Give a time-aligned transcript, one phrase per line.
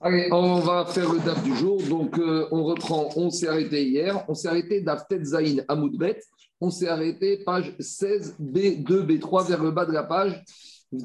[0.00, 1.82] Allez, on va faire le DAF du jour.
[1.82, 3.08] Donc, euh, on reprend.
[3.16, 4.24] On s'est arrêté hier.
[4.28, 6.20] On s'est arrêté DAF Zain à.
[6.60, 10.40] On s'est arrêté page 16, B2, B3, vers le bas de la page,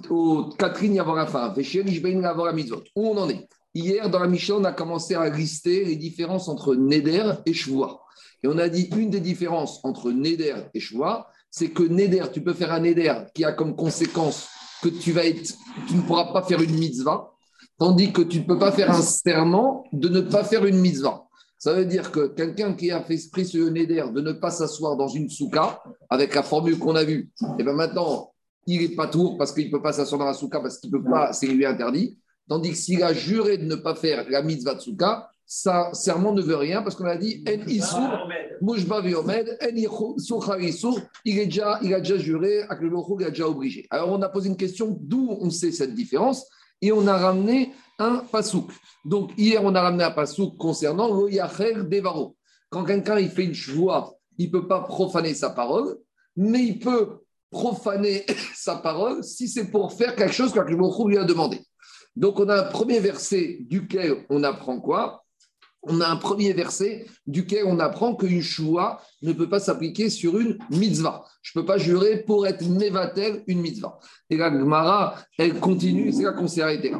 [0.10, 2.34] au Catherine la
[2.96, 3.48] Où on en est?
[3.74, 8.00] Hier, dans la mission, on a commencé à lister les différences entre Neder et Shvoa.
[8.44, 12.42] Et on a dit une des différences entre Neder et Shvoa, c'est que Neder, tu
[12.42, 14.50] peux faire un Neder qui a comme conséquence
[14.84, 15.24] que tu, vas
[15.88, 17.34] tu ne pourras pas faire une mitzvah
[17.78, 21.26] Tandis que tu ne peux pas faire un serment de ne pas faire une mitzvah.
[21.58, 24.52] Ça veut dire que quelqu'un qui a fait esprit sur le neder de ne pas
[24.52, 28.34] s'asseoir dans une souka, avec la formule qu'on a vue, et eh bien maintenant,
[28.68, 30.92] il n'est pas tour parce qu'il ne peut pas s'asseoir dans la souka parce qu'il
[30.92, 32.18] ne peut pas, c'est lui interdit.
[32.50, 36.34] Tandis que s'il a juré de ne pas faire la mitzvah de souka, ça serment
[36.34, 37.52] ne veut rien parce qu'on a dit en
[41.26, 43.88] il, est déjà, il a déjà juré, il a déjà obligé.
[43.90, 46.46] Alors on a posé une question d'où on sait cette différence?
[46.84, 48.70] Et on a ramené un pasouk.
[49.06, 52.36] Donc, hier, on a ramené un pasouk concernant le Devaro.
[52.70, 55.98] Quand quelqu'un il fait une joie, il ne peut pas profaner sa parole,
[56.36, 61.18] mais il peut profaner sa parole si c'est pour faire quelque chose que le lui
[61.18, 61.62] a demandé.
[62.18, 65.23] Donc, on a un premier verset duquel on apprend quoi?
[65.84, 70.40] On a un premier verset duquel on apprend qu'une choua ne peut pas s'appliquer sur
[70.40, 71.26] une mitzvah.
[71.42, 74.00] Je ne peux pas jurer pour être nevatel une mitzvah.
[74.30, 76.94] Et la Gemara, elle continue, c'est là qu'on s'est arrêté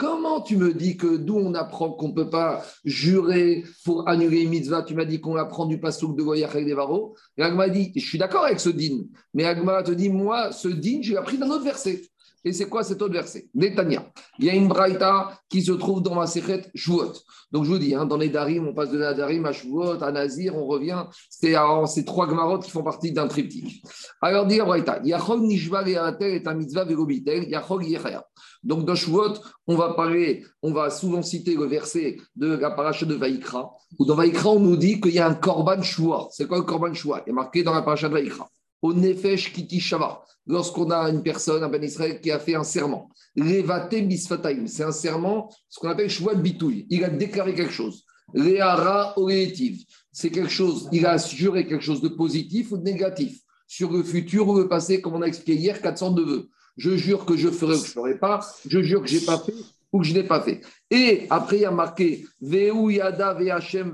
[0.00, 4.40] Comment tu me dis que d'où on apprend qu'on ne peut pas jurer pour annuler
[4.40, 4.82] une mitzvah?
[4.82, 7.14] Tu m'as dit qu'on apprend du pasouk de Goyachel Devaro.
[7.36, 9.02] Et Agma dit, je suis d'accord avec ce din,
[9.34, 12.09] mais Agma te dit, moi, ce din, je l'ai appris dans autre verset.
[12.44, 13.48] Et c'est quoi cet autre verset?
[13.54, 14.10] Netanya.
[14.38, 17.12] Il y a une braïta qui se trouve dans ma secrète Shvuot.
[17.52, 20.02] Donc je vous dis, hein, dans les Darim, on passe de la Darim à Shvuot,
[20.02, 21.04] à Nazir, on revient.
[21.28, 21.54] C'est
[21.86, 23.82] ces trois Gmarot qui font partie d'un triptyque.
[24.22, 28.24] Alors dit la braïta Yachol Nishba et un mitzvah vegobitel, Yachol Yechaya.
[28.62, 29.34] Donc dans Shvuot,
[29.66, 34.04] on va parler, on va souvent citer le verset de la paracha de Vaikra, où
[34.04, 36.28] dans Vaikra, on nous dit qu'il y a un Korban Shua.
[36.30, 37.22] C'est quoi le Korban Shua?
[37.26, 38.48] Il est marqué dans la paracha de Vaikra
[38.82, 42.64] au Nefesh Kiti Shava, lorsqu'on a une personne, un Ben Israël, qui a fait un
[42.64, 43.10] serment.
[43.36, 46.86] Levate Bisfataim, c'est un serment, ce qu'on appelle Shouat Bitouille.
[46.90, 48.04] Il a déclaré quelque chose.
[48.34, 53.40] Leara Oreetiv, c'est quelque chose, il a juré quelque chose de positif ou de négatif
[53.66, 56.48] sur le futur ou le passé, comme on a expliqué hier, 402 vœux.
[56.76, 59.18] Je jure que je ferai ou que je ne ferai pas, je jure que je
[59.18, 59.54] n'ai pas fait
[59.92, 60.60] ou que je n'ai pas fait.
[60.90, 63.92] Et après, il y a marqué Veu Yada Ve'Hachem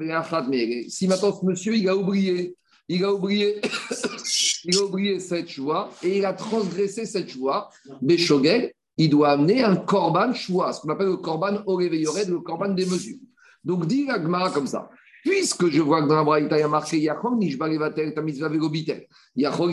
[0.88, 2.56] Si maintenant ce monsieur, il a oublié
[2.88, 3.60] il a oublié,
[4.66, 7.70] il a oublié cette choix et il a transgressé cette choix.
[8.02, 12.40] Mais Shogel, il doit amener un korban choix, ce qu'on appelle le korban oreveyored, le
[12.40, 13.18] korban des mesures.
[13.64, 14.88] Donc, dit Agmara comme ça.
[15.24, 19.06] Puisque je vois que dans la Braïta, il y a marqué Yachol, Nishbalevatel, Tamizva Vegobitel,
[19.34, 19.72] Yachol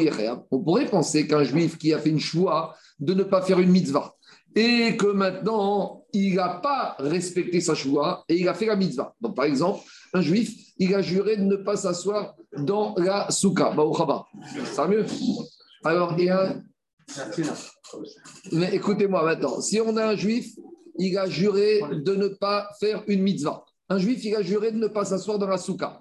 [0.49, 3.69] on pourrait penser qu'un juif qui a fait une choix de ne pas faire une
[3.69, 4.15] mitzvah,
[4.55, 9.13] et que maintenant, il n'a pas respecté sa choix et il a fait la mitzvah.
[9.19, 9.81] Donc, par exemple,
[10.13, 13.83] un juif, il a juré de ne pas s'asseoir dans la souka, bah,
[14.65, 15.05] Ça va mieux
[15.83, 16.55] Alors, il y a
[18.51, 20.53] Mais écoutez-moi maintenant, si on a un juif,
[20.99, 23.65] il a juré de ne pas faire une mitzvah.
[23.89, 25.99] Un juif, il a juré de ne pas s'asseoir dans la souka.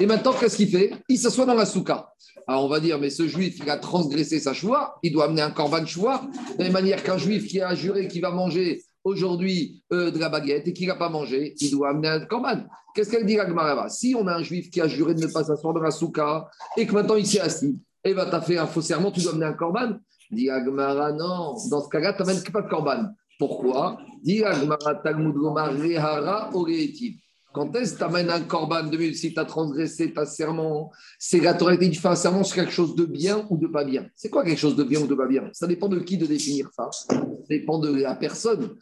[0.00, 0.92] Et maintenant, qu'est-ce qu'il fait?
[1.08, 2.12] Il s'assoit dans la souka.
[2.46, 5.42] Alors on va dire, mais ce juif, il a transgressé sa choix, il doit amener
[5.42, 6.22] un corban choix,
[6.54, 10.18] de la même manière qu'un juif qui a juré qu'il va manger aujourd'hui euh, de
[10.18, 12.64] la baguette et qui n'a pas mangé, il doit amener un corban.
[12.94, 15.44] Qu'est-ce qu'elle dit, Agmarava Si on a un juif qui a juré de ne pas
[15.44, 18.58] s'asseoir dans la souka et que maintenant il s'est assis, eh ben, tu as fait
[18.58, 19.98] un faux serment, tu dois amener un corban.
[20.30, 23.04] Dit Agmara, non, dans ce cas-là, tu n'amènes pas de corban.
[23.38, 23.98] Pourquoi?
[24.22, 26.50] Dit Agmara, Talmud Gomar, Rehara,
[27.52, 31.40] quand est-ce que tu amènes un corban de si tu as transgressé ta serment C'est
[31.40, 33.84] la Torah dit tu fais un serment sur quelque chose de bien ou de pas
[33.84, 34.06] bien.
[34.14, 35.50] C'est quoi quelque chose de bien ou de pas bien?
[35.52, 36.90] Ça dépend de qui de définir ça.
[36.92, 37.16] Ça
[37.48, 38.76] dépend de la personne.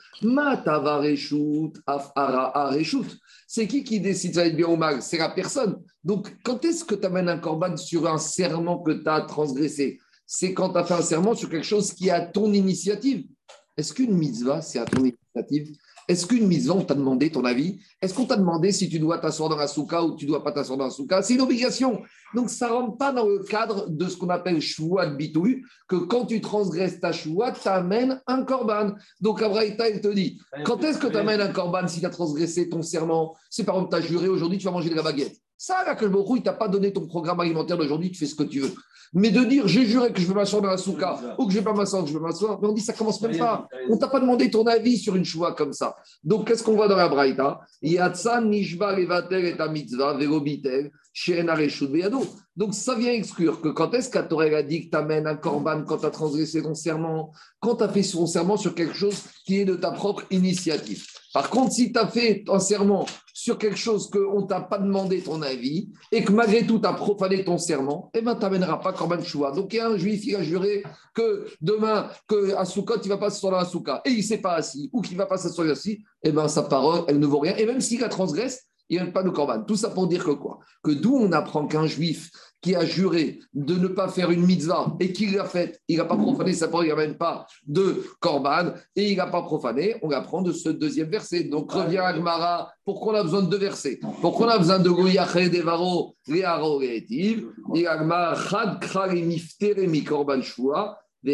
[3.47, 5.03] C'est qui qui décide ça va être bien ou mal?
[5.03, 5.83] C'est la personne.
[6.05, 9.99] Donc, quand est-ce que tu amènes un corban sur un serment que tu as transgressé?
[10.27, 13.27] C'est quand tu as fait un serment sur quelque chose qui est à ton initiative.
[13.77, 15.77] Est-ce qu'une mitzvah, c'est à ton initiative?
[16.11, 17.79] Est-ce qu'une mise on t'a demandé ton avis?
[18.03, 20.43] Est-ce qu'on t'a demandé si tu dois t'asseoir dans la souka ou tu ne dois
[20.43, 22.03] pas t'asseoir dans la souka C'est une obligation.
[22.35, 25.95] Donc, ça ne rentre pas dans le cadre de ce qu'on appelle de bitouille, que
[25.95, 28.95] quand tu transgresses ta choua, tu amènes un korban.
[29.21, 32.11] Donc, Abraïta, il te dit quand est-ce que tu amènes un korban si tu as
[32.11, 33.37] transgressé ton serment?
[33.49, 35.37] C'est par exemple, tu as juré aujourd'hui, tu vas manger de la baguette.
[35.63, 38.35] Ça, là, que le il t'a pas donné ton programme alimentaire d'aujourd'hui, tu fais ce
[38.35, 38.73] que tu veux.
[39.13, 41.59] Mais de dire, j'ai juré que je veux m'asseoir dans la souka, ou que je
[41.59, 43.69] ne vais pas m'asseoir, que je veux m'asseoir, mais on dit, ça commence même pas.
[43.91, 45.97] On t'a pas demandé ton avis sur une choix comme ça.
[46.25, 47.61] Donc, qu'est-ce qu'on voit dans la Braïta?
[47.83, 50.17] Yatsa nishba levatel et mitzvah,
[52.57, 55.83] Donc, ça vient exclure que quand est-ce qu'Atorah a dit que tu amènes un corban
[55.85, 59.23] quand tu as transgressé ton serment, quand tu as fait ton serment sur quelque chose
[59.45, 61.05] qui est de ta propre initiative.
[61.35, 64.79] Par contre, si tu as fait un serment sur quelque chose qu'on ne t'a pas
[64.79, 68.43] demandé ton avis et que malgré tout tu as profané ton serment, eh ben, tu
[68.43, 69.53] n'amèneras pas corban choix.
[69.53, 70.83] Donc, il y a un juif qui a juré
[71.15, 74.23] que demain, que à Soukot, il ne va pas s'asseoir la Souka et il ne
[74.23, 77.19] s'est pas assis ou qu'il ne va pas s'asseoir assis, eh ben, sa parole, elle
[77.19, 77.57] ne vaut rien.
[77.57, 79.63] Et même s'il la transgresse, il n'y a pas de corban.
[79.63, 80.59] Tout ça pour dire que quoi?
[80.83, 84.95] Que d'où on apprend qu'un juif qui a juré de ne pas faire une mitzvah
[85.01, 87.47] et qui l'a faite, il n'a pas profané sa parole, il n'y a même pas
[87.67, 91.45] de corban et il n'a pas profané, on apprend de ce deuxième verset.
[91.45, 94.01] Donc revient à Gmara, pourquoi on a besoin de deux versets?
[94.21, 97.97] Pourquoi on a besoin de Goyaché, Devaro, Réaro, Réetiv Il y a
[99.87, 100.99] mi korban shua.
[101.23, 101.33] Il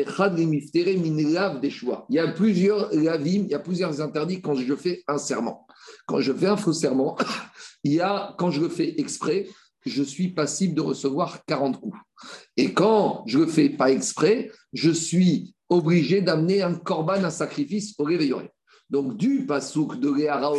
[2.10, 5.66] y a plusieurs lavim, il y a plusieurs interdits quand je fais un serment.
[6.06, 7.16] Quand je fais un faux serment,
[7.84, 9.46] il y a, quand je le fais exprès,
[9.84, 11.98] je suis passible de recevoir 40 coups.
[12.56, 17.94] Et quand je le fais pas exprès, je suis obligé d'amener un corban, un sacrifice
[17.98, 18.48] au réveillon.
[18.90, 20.52] Donc, du pasouk de Léara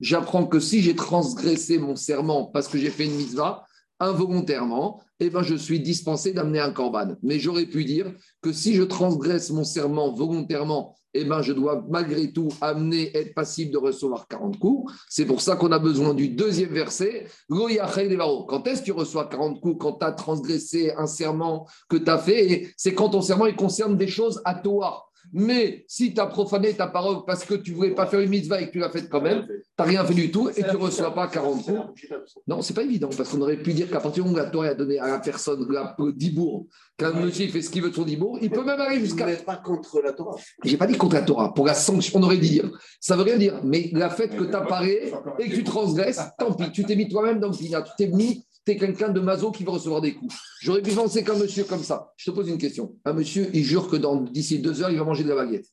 [0.00, 3.64] j'apprends que si j'ai transgressé mon serment parce que j'ai fait une mitzvah,
[4.00, 7.14] involontairement, eh ben, je suis dispensé d'amener un corban.
[7.22, 8.12] Mais j'aurais pu dire
[8.42, 13.34] que si je transgresse mon serment volontairement eh ben, je dois malgré tout amener, être
[13.34, 14.92] passible de recevoir 40 coups.
[15.08, 17.26] C'est pour ça qu'on a besoin du deuxième verset.
[17.48, 22.10] Quand est-ce que tu reçois 40 coups Quand tu as transgressé un serment que tu
[22.10, 25.06] as fait, c'est quand ton serment il concerne des choses à toi.
[25.32, 28.30] Mais si tu as profané ta parole parce que tu ne voulais pas faire une
[28.30, 30.62] mitzvah et que tu l'as faite quand même, tu n'as rien fait du tout et
[30.62, 31.78] tu ne reçois pas 40 coups.
[32.46, 34.50] Non, c'est pas évident parce qu'on aurait pu dire qu'à partir du moment où la
[34.50, 36.66] Torah a donné à la personne la dibour,
[36.96, 39.26] qu'un monsieur fait ce qu'il veut de son dibour, il peut même arriver jusqu'à.
[39.26, 40.36] Vous pas contre la Torah.
[40.64, 41.52] J'ai pas dit contre la Torah.
[41.52, 42.62] Pour la sanction, on aurait dit.
[43.00, 43.60] Ça veut rien dire.
[43.64, 46.70] Mais la fait que tu apparais et que tu transgresses, tant pis.
[46.72, 49.64] Tu t'es mis toi-même dans le Tu t'es mis tu es quelqu'un de mazo qui
[49.64, 50.34] va recevoir des coups.
[50.60, 52.96] J'aurais pu penser qu'un monsieur comme ça, je te pose une question.
[53.04, 53.96] Un monsieur, il jure que
[54.30, 55.66] d'ici deux heures, il va manger de la baguette.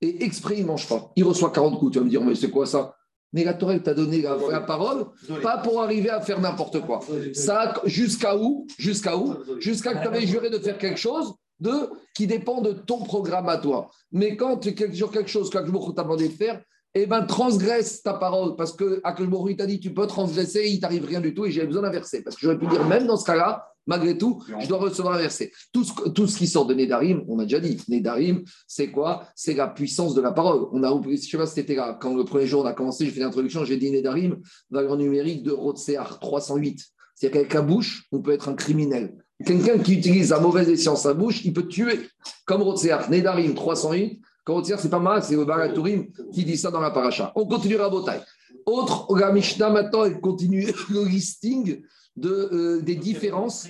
[0.00, 1.12] Et exprès, il ne mange pas.
[1.14, 1.92] Il reçoit 40 coups.
[1.92, 2.96] Tu vas me dire, mais c'est quoi ça?
[3.32, 5.06] Mais la Torah t'a donné la, parole,
[5.42, 7.00] pas pour arriver à faire n'importe quoi.
[7.32, 8.66] Ça, jusqu'à où?
[8.78, 9.34] Jusqu'à où?
[9.58, 13.48] Jusqu'à que tu avais juré de faire quelque chose de, qui dépend de ton programme
[13.48, 13.90] à toi.
[14.10, 16.60] Mais quand tu es sur quelque chose que t'a demandé de faire,
[16.94, 19.02] eh bien, transgresse ta parole, parce que
[19.48, 21.90] il t'a dit tu peux transgresser, il t'arrive rien du tout, et j'ai besoin d'un
[21.90, 22.22] verset.
[22.22, 25.18] Parce que j'aurais pu dire, même dans ce cas-là, malgré tout, je dois recevoir un
[25.18, 25.52] verset.
[25.72, 29.26] Tout ce, tout ce qui sort de Nédarim, on a déjà dit, Nédarim, c'est quoi?
[29.34, 30.68] C'est la puissance de la parole.
[30.72, 33.06] On a je sais pas si c'était là, quand le premier jour on a commencé,
[33.06, 34.40] j'ai fait l'introduction, j'ai dit Nédarim,
[34.70, 36.78] valeur numérique de Rotsear 308.
[37.14, 39.14] C'est-à-dire qu'avec la bouche, on peut être un criminel.
[39.44, 42.00] Quelqu'un qui utilise la mauvaise essence sa bouche, il peut tuer.
[42.46, 46.70] Comme Rotsear, Nédarim 308, quand on c'est pas mal, c'est le Baratourim qui dit ça
[46.70, 47.32] dans la paracha.
[47.36, 48.20] On continuera à Botaï.
[48.66, 51.82] Autre, la Mishnah maintenant, elle continue le listing
[52.16, 53.68] de, euh, des différences.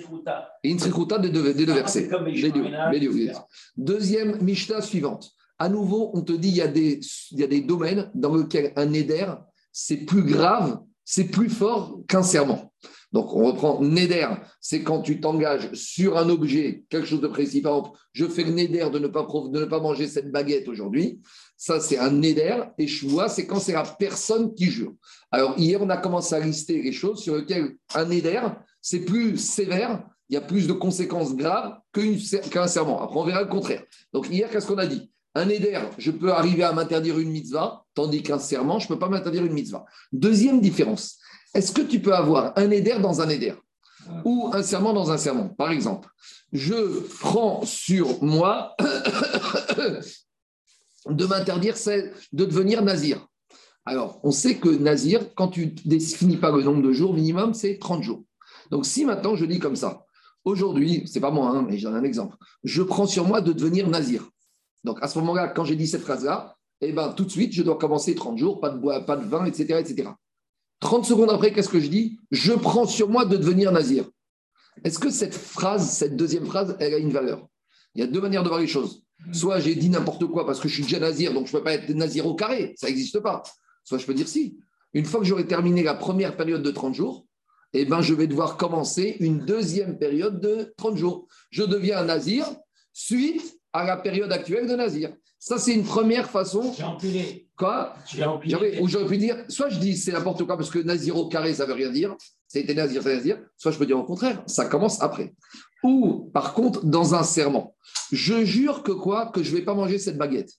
[0.62, 2.08] Et une trikouta des deux, des deux versets.
[3.76, 5.30] Deuxième Mishnah suivante.
[5.58, 8.34] À nouveau, on te dit il y a des, il y a des domaines dans
[8.34, 9.26] lesquels un éder,
[9.70, 12.72] c'est plus grave, c'est plus fort qu'un serment.
[13.12, 14.28] Donc, on reprend Neder,
[14.60, 17.60] c'est quand tu t'engages sur un objet, quelque chose de précis.
[17.60, 21.20] Par exemple, je fais le Neder de ne pas, manger cette baguette aujourd'hui.
[21.56, 22.62] Ça, c'est un Neder.
[22.78, 24.94] Et Choua, c'est quand c'est la personne qui jure.
[25.30, 28.42] Alors, hier, on a commencé à lister les choses sur lesquelles un Neder,
[28.80, 33.02] c'est plus sévère, il y a plus de conséquences graves qu'un serment.
[33.02, 33.82] Après, on verra le contraire.
[34.14, 35.10] Donc, hier, qu'est-ce qu'on a dit?
[35.34, 38.98] Un éder, je peux arriver à m'interdire une mitzvah, tandis qu'un serment, je ne peux
[38.98, 39.86] pas m'interdire une mitzvah.
[40.12, 41.18] Deuxième différence,
[41.54, 43.54] est-ce que tu peux avoir un éder dans un éder
[44.24, 45.48] ou un serment dans un serment?
[45.48, 46.08] Par exemple,
[46.52, 48.74] je prends sur moi
[51.06, 51.74] de m'interdire
[52.32, 53.26] de devenir nazir.
[53.84, 57.52] Alors, on sait que nazir, quand tu ne définis pas le nombre de jours minimum,
[57.52, 58.22] c'est 30 jours.
[58.70, 60.06] Donc, si maintenant je dis comme ça,
[60.44, 63.52] aujourd'hui, c'est pas moi, hein, mais j'en ai un exemple, je prends sur moi de
[63.52, 64.28] devenir nazir.
[64.84, 67.62] Donc, à ce moment-là, quand j'ai dit cette phrase-là, eh ben, tout de suite, je
[67.62, 70.10] dois commencer 30 jours, pas de bois, pas de vin, etc., etc.
[70.82, 72.18] 30 secondes après, qu'est-ce que je dis?
[72.32, 74.04] Je prends sur moi de devenir nazir.
[74.84, 77.46] Est-ce que cette phrase, cette deuxième phrase, elle a une valeur?
[77.94, 79.04] Il y a deux manières de voir les choses.
[79.32, 81.64] Soit j'ai dit n'importe quoi parce que je suis déjà nazir, donc je ne peux
[81.64, 83.44] pas être nazir au carré, ça n'existe pas.
[83.84, 84.58] Soit je peux dire si.
[84.92, 87.26] Une fois que j'aurai terminé la première période de 30 jours,
[87.74, 91.28] eh ben, je vais devoir commencer une deuxième période de 30 jours.
[91.50, 92.44] Je deviens un nazir
[92.92, 95.14] suite à la période actuelle de nazir.
[95.44, 96.72] Ça, c'est une première façon.
[96.72, 97.48] J'ai empilé.
[97.56, 97.96] Quoi?
[98.80, 101.52] Ou j'aurais pu dire, soit je dis c'est n'importe quoi parce que nazir au carré,
[101.52, 102.14] ça veut rien dire.
[102.46, 103.40] C'était nazir, c'est nazir.
[103.56, 105.34] Soit je peux dire au contraire, ça commence après.
[105.82, 107.74] Ou, par contre, dans un serment,
[108.12, 109.32] je jure que quoi?
[109.32, 110.52] Que je ne vais pas manger cette baguette.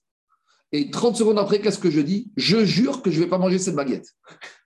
[0.70, 2.30] Et 30 secondes après, qu'est-ce que je dis?
[2.36, 4.10] Je jure que je ne vais pas manger cette baguette.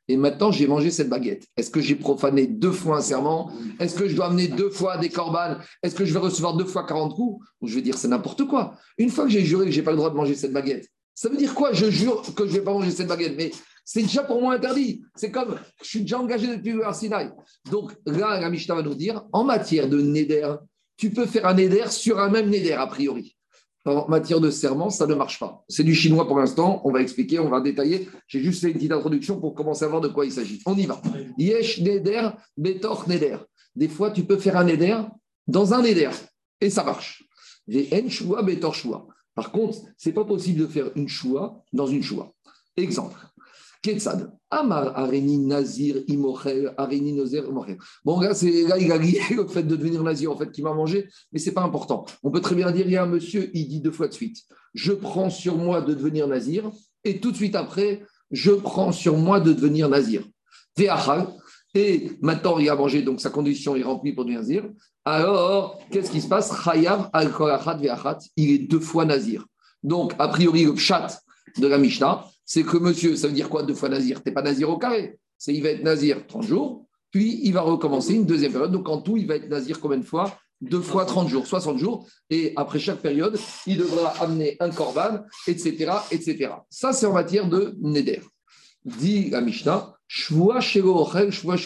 [0.09, 1.47] Et maintenant j'ai mangé cette baguette.
[1.57, 3.53] Est-ce que j'ai profané deux fois un serment?
[3.79, 5.59] Est-ce que je dois amener deux fois des corbanes?
[5.83, 7.45] Est-ce que je vais recevoir deux fois 40 coups?
[7.63, 8.75] Je vais dire, c'est n'importe quoi.
[8.97, 10.89] Une fois que j'ai juré que je n'ai pas le droit de manger cette baguette,
[11.15, 11.73] ça veut dire quoi?
[11.73, 13.51] Je jure que je vais pas manger cette baguette, mais
[13.85, 15.03] c'est déjà pour moi interdit.
[15.17, 17.31] C'est comme, je suis déjà engagé depuis le Sinaï.
[17.71, 20.55] Donc là, la va nous dire, en matière de Neder,
[20.97, 23.38] tu peux faire un Neder sur un même Neder, a priori.
[23.89, 25.65] En matière de serment, ça ne marche pas.
[25.69, 26.83] C'est du chinois pour l'instant.
[26.85, 28.09] On va expliquer, on va détailler.
[28.27, 30.61] J'ai juste fait une petite introduction pour commencer à voir de quoi il s'agit.
[30.67, 31.01] On y va.
[31.39, 33.39] Yesh Neder, Betor Neder.
[33.75, 34.99] Des fois, tu peux faire un Neder
[35.47, 36.11] dans un Neder.
[36.61, 37.25] Et ça marche.
[37.67, 38.75] J'ai En Shua, Betor.
[39.35, 42.31] Par contre, ce n'est pas possible de faire une Shua dans une Shua.
[42.77, 43.19] Exemple.
[43.83, 44.33] Ketsad.
[44.51, 47.77] Amar Areni Nazir Imochel, Areni Nozer Imochel.
[48.05, 50.63] Bon, là, c'est, là, il a lié le fait de devenir nazir, en fait, qui
[50.63, 52.07] m'a mangé, mais ce n'est pas important.
[52.23, 54.15] On peut très bien dire il y a un monsieur, il dit deux fois de
[54.15, 54.39] suite
[54.75, 56.71] Je prends sur moi de devenir nazir,
[57.05, 60.25] et tout de suite après, je prends sur moi de devenir nazir.
[61.75, 64.65] Et maintenant, il a mangé, donc sa condition est remplie pour devenir nazir.
[65.05, 66.53] Alors, qu'est-ce qui se passe?
[66.65, 67.31] Chayav al
[68.37, 69.45] il est deux fois nazir.
[69.83, 71.21] Donc, a priori, le chat
[71.59, 74.23] de la Mishnah, c'est que monsieur, ça veut dire quoi deux fois nazir?
[74.23, 75.19] Tu n'es pas nazir au carré.
[75.37, 78.73] C'est il va être nazir 30 jours, puis il va recommencer une deuxième période.
[78.73, 80.35] Donc en tout, il va être nazir combien de fois?
[80.63, 82.09] Deux fois 30 jours, 60 jours.
[82.31, 85.93] Et après chaque période, il devra amener un korban, etc.
[86.11, 86.53] etc.
[86.71, 88.23] Ça, c'est en matière de neder.
[88.83, 91.57] Dit la Mishnah, shvua shvochel, shvua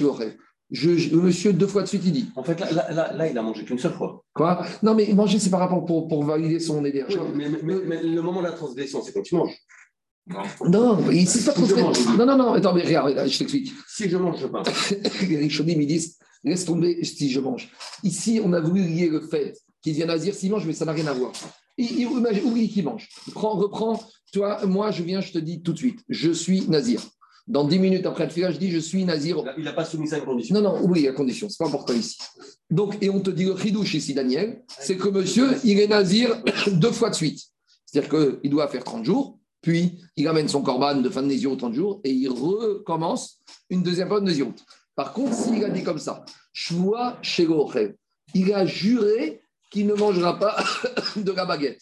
[0.72, 2.30] je, je, monsieur, deux fois de suite, il dit.
[2.34, 4.24] En fait, là, là, là, il a mangé qu'une seule fois.
[4.32, 4.64] Quoi?
[4.82, 7.04] Non, mais manger, c'est par rapport pour, pour valider son neder.
[7.34, 9.54] mais, mais, mais, le moment de la transgression, c'est quand tu manges.
[10.26, 10.38] Non,
[10.69, 11.67] non, c'est pas trop
[12.17, 13.73] Non, non, non, attends, mais regarde, je t'explique.
[13.88, 14.62] Si je mange, je pas.
[15.29, 17.71] Les Rishonim, ils disent laisse tomber si je mange.
[18.02, 20.93] Ici, on a voulu lier le fait qu'il vient nazir s'il mange, mais ça n'a
[20.93, 21.33] rien à voir.
[21.79, 23.09] Il, il, oublie qu'il mange.
[23.33, 24.02] Prends, reprends,
[24.33, 27.02] toi, moi, je viens, je te dis tout de suite, je suis nazir.
[27.49, 29.43] Dans 10 minutes après le filage, je dis je suis nazir.
[29.59, 30.55] Il n'a pas soumis sa condition.
[30.55, 32.17] Non, non, oublie la condition, c'est pas important ici.
[32.71, 36.41] Donc, et on te dit le chidouche ici, Daniel, c'est que monsieur, il est nazir
[36.69, 37.41] deux fois de suite.
[37.85, 41.57] C'est-à-dire qu'il doit faire 30 jours, puis il amène son corban de fin de Nézirut
[41.57, 43.38] 30 jours et il recommence
[43.71, 44.54] une deuxième fois de Nézirut.
[44.95, 47.95] Par contre, s'il a dit comme ça, Shvoa Shegochev,
[48.35, 49.40] il a juré
[49.71, 50.57] qu'il ne mangera pas
[51.16, 51.81] de la baguette.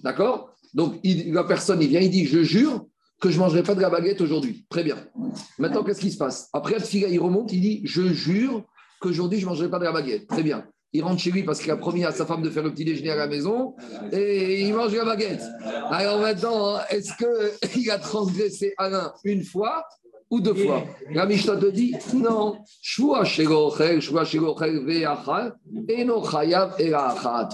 [0.00, 0.54] D'accord?
[0.74, 2.86] Donc, il, la personne, il vient, il dit Je jure
[3.20, 4.66] que je ne mangerai pas de la baguette aujourd'hui.
[4.68, 4.96] Très bien.
[5.58, 6.48] Maintenant, qu'est-ce qui se passe?
[6.52, 8.64] Après, il remonte, il dit Je jure
[9.00, 10.26] qu'aujourd'hui, je ne mangerai pas de la baguette.
[10.26, 12.62] Très bien il rentre chez lui parce qu'il a promis à sa femme de faire
[12.62, 13.74] le petit déjeuner à la maison
[14.12, 15.42] et il mange la baguette.
[15.90, 19.84] Alors maintenant, est-ce qu'il a transgressé Alain une fois
[20.30, 20.84] ou deux fois?
[21.12, 22.58] La Mishnah te dit non.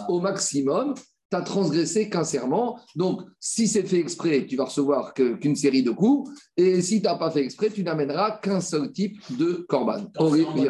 [0.09, 0.95] Au maximum,
[1.31, 2.79] tu as transgressé qu'un serment.
[2.95, 6.31] Donc, si c'est fait exprès, tu vas recevoir qu'une série de coups.
[6.57, 10.05] Et si tu n'as pas fait exprès, tu n'amèneras qu'un seul type de corban.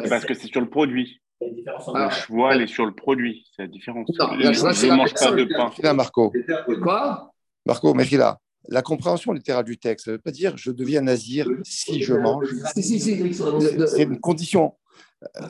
[0.09, 1.21] Parce que c'est sur le produit.
[1.39, 4.09] Le cheval est sur le produit, c'est la différence.
[4.09, 5.71] Non, je ne mange pas de pain.
[5.83, 6.33] Là, Marco.
[6.81, 7.31] Quoi
[7.65, 8.39] Marco, là.
[8.69, 12.13] La compréhension littérale du texte, ça ne veut pas dire je deviens nazir si je
[12.13, 12.47] mange.
[12.73, 13.33] Si, si, si.
[13.87, 14.73] C'est une condition.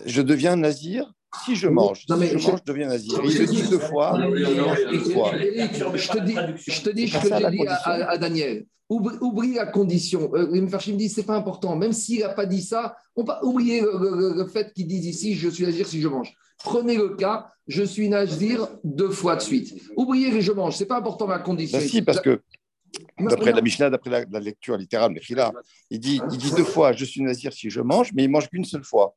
[0.06, 1.12] Je deviens nazir
[1.46, 3.20] si je mange, non, mais si je, mange, je deviens nazir.
[3.24, 4.18] Il le dit deux fois.
[4.20, 10.32] Je te dis, je te dis, je te dis à, à, Daniel, oublie, la condition.
[10.34, 11.76] Euh, me dit, c'est pas important.
[11.76, 15.36] Même s'il n'a pas dit ça, on va oublier le, le, fait qu'il dise ici,
[15.36, 16.34] je suis nazir si je mange.
[16.64, 19.80] Prenez le cas, je suis nazir deux fois de suite.
[19.96, 21.78] Oubliez que je mange, c'est pas important la condition.
[21.78, 22.42] Ben si, parce que
[23.20, 25.14] D'après la Mishnah, d'après la, lecture littérale,
[25.90, 28.50] il dit, il dit deux fois je suis nazir si je mange, mais il mange
[28.50, 29.16] qu'une seule fois.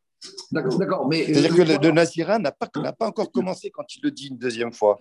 [0.53, 1.27] D'accord, mais.
[1.27, 4.73] C'est-à-dire que le, Nazira n'a pas, pas encore commencé quand il le dit une deuxième
[4.73, 5.01] fois.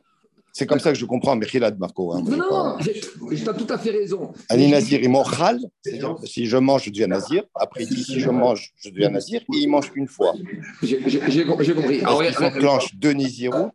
[0.51, 2.13] C'est comme ça que je comprends Mechila de Marco.
[2.13, 4.33] Hein, non, non, tu as tout à fait raison.
[4.49, 5.31] Ali Nazir, il mange
[5.81, 7.43] c'est-à-dire si je mange, je deviens Nazir.
[7.55, 9.41] Après, il dit si je mange, je deviens Nazir.
[9.41, 10.33] Et il mange qu'une fois.
[10.81, 12.01] J'ai compris.
[12.01, 13.71] Alors, il enclenche deux Nazirut,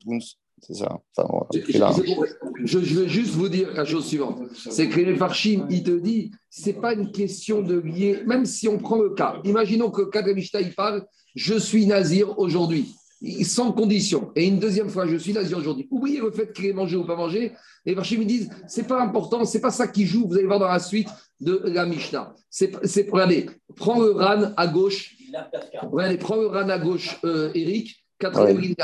[0.67, 0.99] c'est ça.
[1.17, 4.41] Enfin, je, je, veux juste vous dire la chose suivante.
[4.71, 8.67] C'est que les Farshim, il te dit, c'est pas une question de lier, même si
[8.67, 9.41] on prend le cas.
[9.45, 11.05] Imaginons que Kademishta, il parle,
[11.35, 12.95] je suis nazir aujourd'hui,
[13.43, 14.33] sans condition.
[14.37, 15.87] Et une deuxième fois, je suis nazir aujourd'hui.
[15.91, 17.53] Oubliez le fait qu'il ait mangé ou pas mangé.
[17.85, 20.27] Les Farshim, ils disent, c'est pas important, c'est pas ça qui joue.
[20.27, 21.09] Vous allez voir dans la suite
[21.41, 22.35] de la Mishnah.
[22.49, 22.73] C'est,
[23.11, 25.15] regardez, prends le ran à gauche.
[25.93, 28.77] Regardez, prends le ran à gauche, euh, Eric 80 ouais.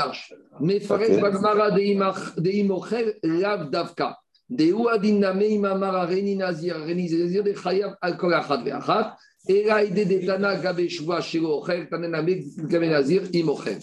[0.59, 4.17] Mais Fares Bagmara de Imochel Lav Davka.
[4.49, 9.15] De Ouadiname Imamar Areni Nazir, Areni Nazir, de Chayav Alkol Achat Veachat.
[9.47, 13.79] Et là, il dit Tana Gabe Shua Shiro Ochel, Tanename Gabe Nazir, Imochel.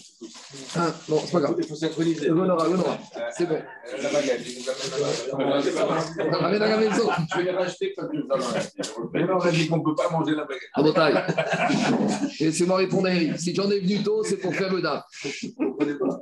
[0.77, 1.55] Hein, Bon, c'est pas grave.
[1.57, 2.29] Il faut synchroniser.
[2.29, 2.97] L'honneur, l'honneur.
[3.35, 3.59] C'est bon.
[4.01, 4.41] La baguette.
[6.31, 7.09] Ramène à la maison.
[7.31, 8.37] Je vais les racheter quand tu vas
[9.13, 10.69] Mais on a dit qu'on ne peut pas manger la baguette.
[10.73, 11.23] À Montagne.
[12.39, 13.37] Laissez-moi répondre à Eric.
[13.37, 15.03] Si j'en ai venu tôt, c'est pour faire le DAF.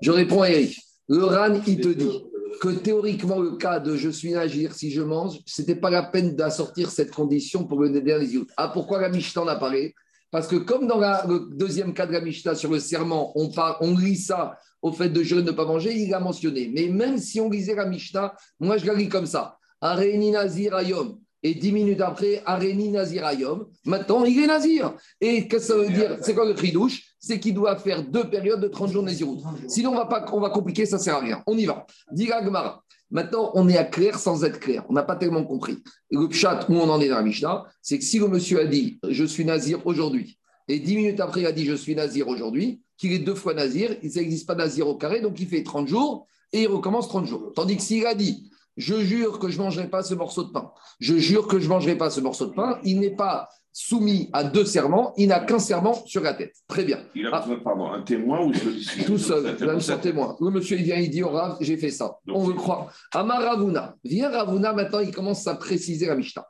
[0.01, 0.77] Je réponds à Eric.
[1.09, 2.23] Le RAN, il te dit
[2.59, 6.03] que théoriquement, le cas de je suis nagir si je mange, ce n'était pas la
[6.03, 8.47] peine d'assortir cette condition pour le dernier yeux.
[8.57, 9.93] Ah, pourquoi la Mishnah en apparaît
[10.31, 13.97] Parce que comme dans la- le deuxième cas de la Mishnah sur le serment, on,
[13.97, 16.71] lit ça au fait de de ne pas manger, il a mentionné.
[16.73, 19.57] Mais même si on lisait la Mishnah, moi je la lis comme ça.
[19.81, 21.19] Areni Nazir Ayom.
[21.43, 23.67] Et dix minutes après, Areni Nazir Ayom.
[23.85, 24.95] Maintenant, il est Nazir.
[25.21, 26.17] Et qu'est-ce que ça veut dire?
[26.21, 27.03] C'est quoi le chidouche?
[27.19, 29.41] C'est qu'il doit faire deux périodes de 30 jours Nazirout.
[29.67, 31.43] Sinon, on va, pas, on va compliquer, ça ne sert à rien.
[31.45, 31.85] On y va.
[32.15, 32.83] Gemara.
[33.09, 34.83] Maintenant, on est à clair sans être clair.
[34.89, 35.77] On n'a pas tellement compris.
[36.11, 38.65] Le chat où on en est dans la Mishnah, c'est que si le monsieur a
[38.65, 42.27] dit Je suis Nazir aujourd'hui, et dix minutes après, il a dit Je suis Nazir
[42.27, 45.63] aujourd'hui, qu'il est deux fois Nazir, il n'existe pas Nazir au carré, donc il fait
[45.63, 47.53] 30 jours et il recommence 30 jours.
[47.55, 50.51] Tandis que s'il a dit Je jure que je ne mangerai pas ce morceau de
[50.51, 53.49] pain, je jure que je ne mangerai pas ce morceau de pain, il n'est pas
[53.73, 56.55] soumis à deux serments, il n'a qu'un serment sur la tête.
[56.67, 56.99] Très bien.
[57.13, 57.39] Il a Ah.
[57.41, 59.97] besoin, pardon, un témoin ou celui-ci Tout seul, ça.
[59.97, 60.35] témoin.
[60.39, 62.17] Le monsieur, il vient, il dit au Rav, j'ai fait ça.
[62.25, 62.89] Donc, On le croit.
[63.13, 63.95] Amar Ravuna.
[64.03, 66.45] Viens Ravuna, maintenant, il commence à préciser la Mishnah.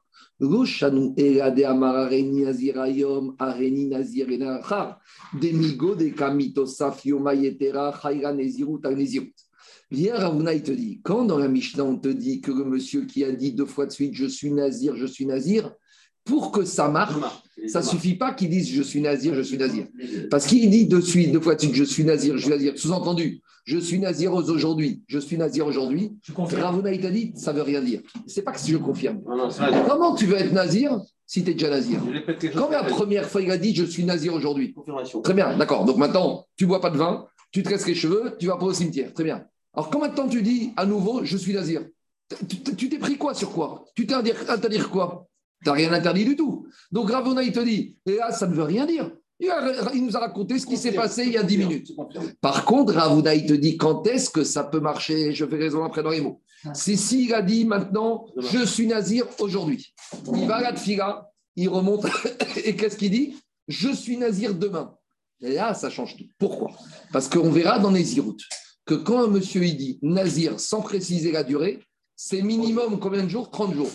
[5.42, 8.80] Demigo de kamito safio mayetera, chayra nezirut.
[9.90, 13.06] Viens Ravuna, il te dit, quand dans la Mishnah, on te dit que le monsieur
[13.06, 15.74] qui a dit deux fois de suite, je suis nazir, je suis nazir,
[16.26, 17.16] pour que ça marche,
[17.68, 19.88] ça suffit pas qu'il dise je suis nazir, je suis nazir.
[20.30, 22.74] Parce qu'il dit de suite, deux fois de suite, je suis nazir, je suis nazir.
[22.76, 26.18] Sous-entendu, je suis nazir aujourd'hui, je suis nazir aujourd'hui.
[26.36, 28.02] Ravuna, il t'a dit, ça veut rien dire.
[28.26, 29.22] C'est pas que si je confirme.
[29.26, 29.50] Non, non.
[29.88, 32.02] Comment tu veux être nazir si tu es déjà nazir?
[32.56, 34.76] Quand la première fois, il a dit, je suis nazir aujourd'hui.
[35.24, 35.86] Très bien, d'accord.
[35.86, 38.66] Donc maintenant, tu bois pas de vin, tu te restes les cheveux, tu vas pas
[38.66, 39.14] au cimetière.
[39.14, 39.46] Très bien.
[39.78, 41.86] Alors, quand maintenant tu dis à nouveau, je suis nazir,
[42.76, 43.86] tu- t'es pris quoi sur quoi?
[43.96, 45.28] Tu t'es interdit quoi?
[45.64, 46.68] Tu n'as rien interdit du tout.
[46.92, 49.12] Donc Ravona, il te dit, et là, ça ne veut rien dire.
[49.40, 51.92] Il, a- il nous a raconté ce qui s'est passé il y a 10 minutes.
[52.42, 55.32] Par contre, Ravuna, il te dit quand est-ce que ça peut marcher?
[55.34, 56.42] Je fais raison après dans les mots.
[56.74, 59.94] C'est s'il a dit maintenant, je suis nazir aujourd'hui.
[60.34, 62.08] Il va à la tfila, il remonte,
[62.66, 63.36] et qu'est-ce qu'il dit?
[63.68, 64.96] Je suis nazir demain.
[65.40, 66.26] Et là, ça change tout.
[66.40, 66.72] Pourquoi?
[67.14, 68.42] Parce qu'on verra dans les Ziroutes
[68.88, 71.80] que quand un monsieur il dit nazir sans préciser la durée,
[72.16, 73.52] c'est minimum combien de jours?
[73.52, 73.92] 30 jours.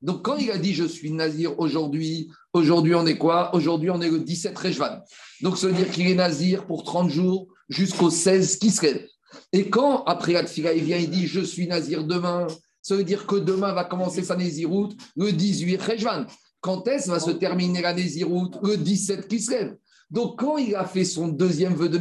[0.00, 3.54] Donc quand il a dit je suis nazir aujourd'hui, aujourd'hui on est quoi?
[3.54, 5.00] Aujourd'hui on est le 17 Rejvan.
[5.42, 9.06] Donc ça veut dire qu'il est nazir pour 30 jours jusqu'au 16 qui se lève.
[9.52, 12.46] Et quand après la tfila, il vient, il dit je suis nazir demain,
[12.80, 16.26] ça veut dire que demain va commencer sa Néziroute le 18 Rejvan.
[16.60, 18.58] Quand est-ce va se terminer la Néziroute?
[18.62, 19.76] Le 17 qui se lève.
[20.10, 21.98] Donc quand il a fait son deuxième vœu de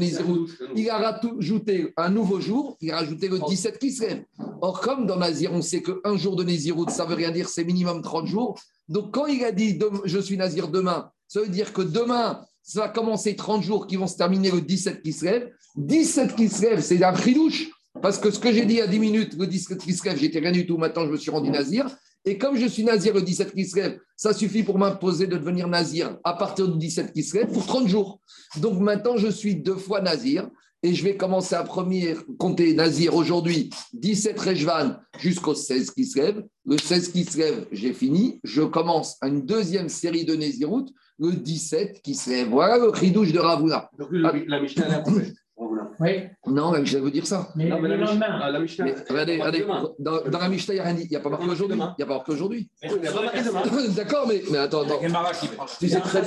[0.75, 4.23] il a rajouté un nouveau jour, il a rajouté le 17 qui se lève.
[4.61, 7.63] Or, comme dans Nazir, on sait qu'un jour de Néziroute, ça veut rien dire, c'est
[7.63, 8.59] minimum 30 jours.
[8.87, 12.81] Donc, quand il a dit je suis Nazir demain, ça veut dire que demain, ça
[12.81, 15.51] va commencer 30 jours qui vont se terminer le 17 qui se lève.
[15.77, 17.69] 17 qui se lève, c'est un fridouche.
[18.01, 20.39] Parce que ce que j'ai dit a 10 minutes, le 17 qui se lève, j'étais
[20.39, 21.87] rien du tout, maintenant je me suis rendu Nazir.
[22.25, 25.38] Et comme je suis Nazir le 17 qui se lève, ça suffit pour m'imposer de
[25.38, 28.19] devenir Nazir à partir du 17 qui se lève pour 30 jours.
[28.57, 30.49] Donc maintenant, je suis deux fois Nazir
[30.81, 36.19] et je vais commencer à premier compter Nazir aujourd'hui, 17 Rejvan jusqu'au 16 qui se
[36.19, 36.43] lève.
[36.65, 38.39] Le 16 qui se lève, j'ai fini.
[38.43, 42.49] Je commence une deuxième série de Néziroute, le 17 qui se lève.
[42.49, 43.89] Voilà le ridouche de Ravuna.
[43.99, 45.03] Donc, la Mishnah,
[45.57, 46.09] Oui,
[46.47, 47.47] Non, la Mishnah veut dire ça.
[47.55, 48.39] mais Non, mais la le Mishnah- lendemain.
[48.43, 49.65] ah, la Mishnah, Mais elle regardez, regardez,
[49.99, 51.03] dans, dans la Mishnah, il n'y a rien dit.
[51.03, 51.77] Il n'y a pas marqué aujourd'hui.
[51.77, 52.69] Il n'y a pas marqué aujourd'hui.
[53.95, 55.01] D'accord, mais, mais attends, attends.
[55.01, 55.47] Gemara qui
[55.79, 56.21] Tu sais très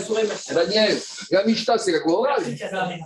[0.54, 0.96] Daniel,
[1.30, 2.36] la Mishnah, c'est la Korah.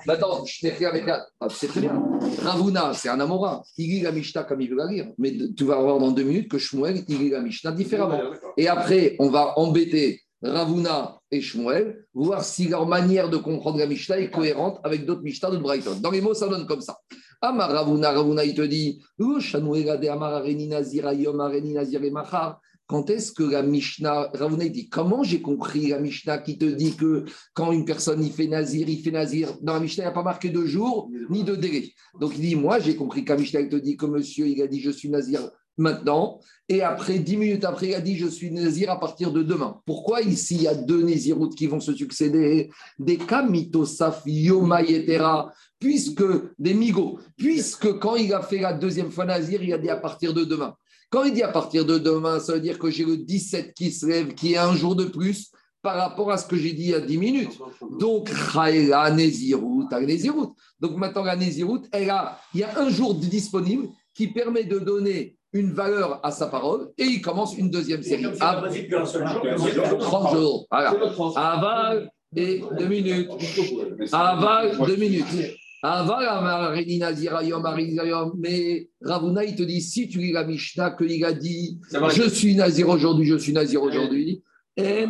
[0.07, 1.27] Mais Attends, je t'ai fait avec la.
[1.41, 2.01] Ah, c'est très bien.
[2.45, 3.63] Ravuna, c'est un Amora.
[3.77, 5.07] Il lit la Mishnah comme il veut la lire.
[5.19, 8.21] Mais tu vas voir dans deux minutes que Shmuel, il lit la Mishnah différemment.
[8.57, 13.87] Et après, on va embêter Ravuna et Shmuel, voir si leur manière de comprendre la
[13.87, 15.99] Mishnah est cohérente avec d'autres Mishnah de Brighton.
[16.01, 16.99] Dans les mots, ça donne comme ça.
[17.41, 19.03] Amar Ravuna, Ravuna, il te dit.
[22.89, 26.65] Quand est-ce que la Mishnah, Ravuna il dit, comment j'ai compris la Mishnah qui te
[26.65, 27.25] dit que
[27.55, 30.15] quand une personne il fait Nazir, il fait Nazir, dans la Mishnah, il n'y a
[30.15, 31.93] pas marqué de jour ni de délai.
[32.21, 34.61] Donc il dit, moi j'ai compris que la Mishnah il te dit que monsieur, il
[34.61, 36.41] a dit je suis Nazir maintenant.
[36.69, 39.81] Et après, dix minutes après, il a dit Je suis Nazir à partir de demain.
[39.87, 42.71] Pourquoi ici, il y a deux Néziroutes qui vont se succéder?
[42.99, 46.25] Des Kamitosaf Yoma Yetera, puisque
[46.59, 49.97] des Migo, puisque quand il a fait la deuxième fois Nazir, il a dit à
[49.97, 50.75] partir de demain.
[51.11, 53.91] Quand il dit à partir de demain, ça veut dire que j'ai le 17 qui
[53.93, 55.51] se lève, qui est un jour de plus
[55.83, 57.59] par rapport à ce que j'ai dit il y a 10 minutes.
[57.99, 58.31] Donc.
[60.81, 64.79] Donc maintenant, la Nézirut, elle a, il y a un jour disponible qui permet de
[64.79, 68.25] donner une valeur à sa parole et il commence une deuxième série.
[68.41, 68.63] À
[69.99, 70.67] 30 jours.
[70.71, 70.95] Voilà.
[71.37, 73.29] Aval et deux minutes.
[74.13, 75.27] Aval, deux minutes.
[75.85, 76.77] Aval,
[78.39, 82.55] mais Ravuna, il te dit, si tu lis la Mishnah, qu'il a dit, je suis
[82.55, 84.43] nazir aujourd'hui, je suis nazir aujourd'hui,
[84.79, 85.07] ça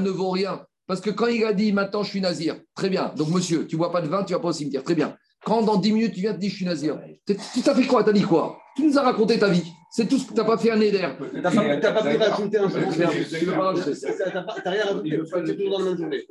[0.00, 0.60] ne vaut rien.
[0.86, 3.12] Parce que quand il a dit, maintenant je suis nazir, très bien.
[3.16, 5.16] Donc monsieur, tu ne bois pas de vin, tu vas pas au cimetière, très bien.
[5.44, 8.04] Quand dans 10 minutes, tu viens te dire je suis nazir, tu as fait quoi?
[8.04, 8.58] Tu as dit quoi?
[8.76, 9.72] Tu nous as raconté ta vie.
[9.92, 11.04] C'est tout ce que tu n'as pas fait un éder.
[11.18, 12.78] Tu n'as pas pu rajouter un jour.
[12.92, 15.20] Tu n'as rien rajouté.
[15.26, 16.26] C'est toujours dans la même journée.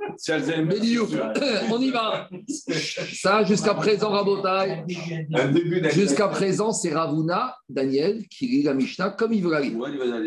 [1.70, 2.30] On y va.
[3.14, 4.86] Ça, jusqu'à présent, Rabotai.
[5.92, 9.78] Jusqu'à présent, c'est Ravuna, Daniel, qui lit la Mishnah comme il veut la lire.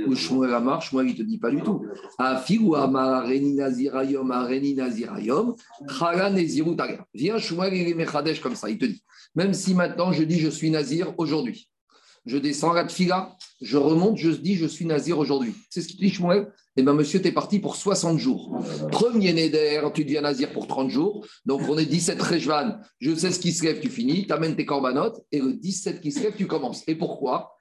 [0.07, 1.87] Ou Shmuel Amar, Shmuel, il ne te dit pas du tout.
[2.19, 5.57] Afi ou Amar, Reni Nazirayom, Areni Nazirayom,
[5.89, 6.77] Chala Nezirut
[7.15, 9.03] Viens, Shmuel, il est Mechadesh comme ça, il te dit.
[9.35, 11.72] Même si maintenant je dis je suis Nazir aujourd'hui
[12.25, 15.55] je descends la tfila, je remonte, je dis je suis nazir aujourd'hui.
[15.71, 18.57] C'est ce qu'il dit Shmuel Eh bien, monsieur, tu es parti pour 60 jours.
[18.91, 21.27] Premier Neder, tu deviens nazir pour 30 jours.
[21.47, 24.55] Donc, on est 17 Rejvan, je sais ce qui se lève, tu finis, tu amènes
[24.55, 26.83] tes corbanotes, et le 17 qui se lève, tu commences.
[26.87, 27.57] Et pourquoi?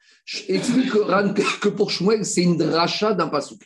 [0.47, 3.61] Explique que pour Shmuel, c'est une dracha d'un pasouk.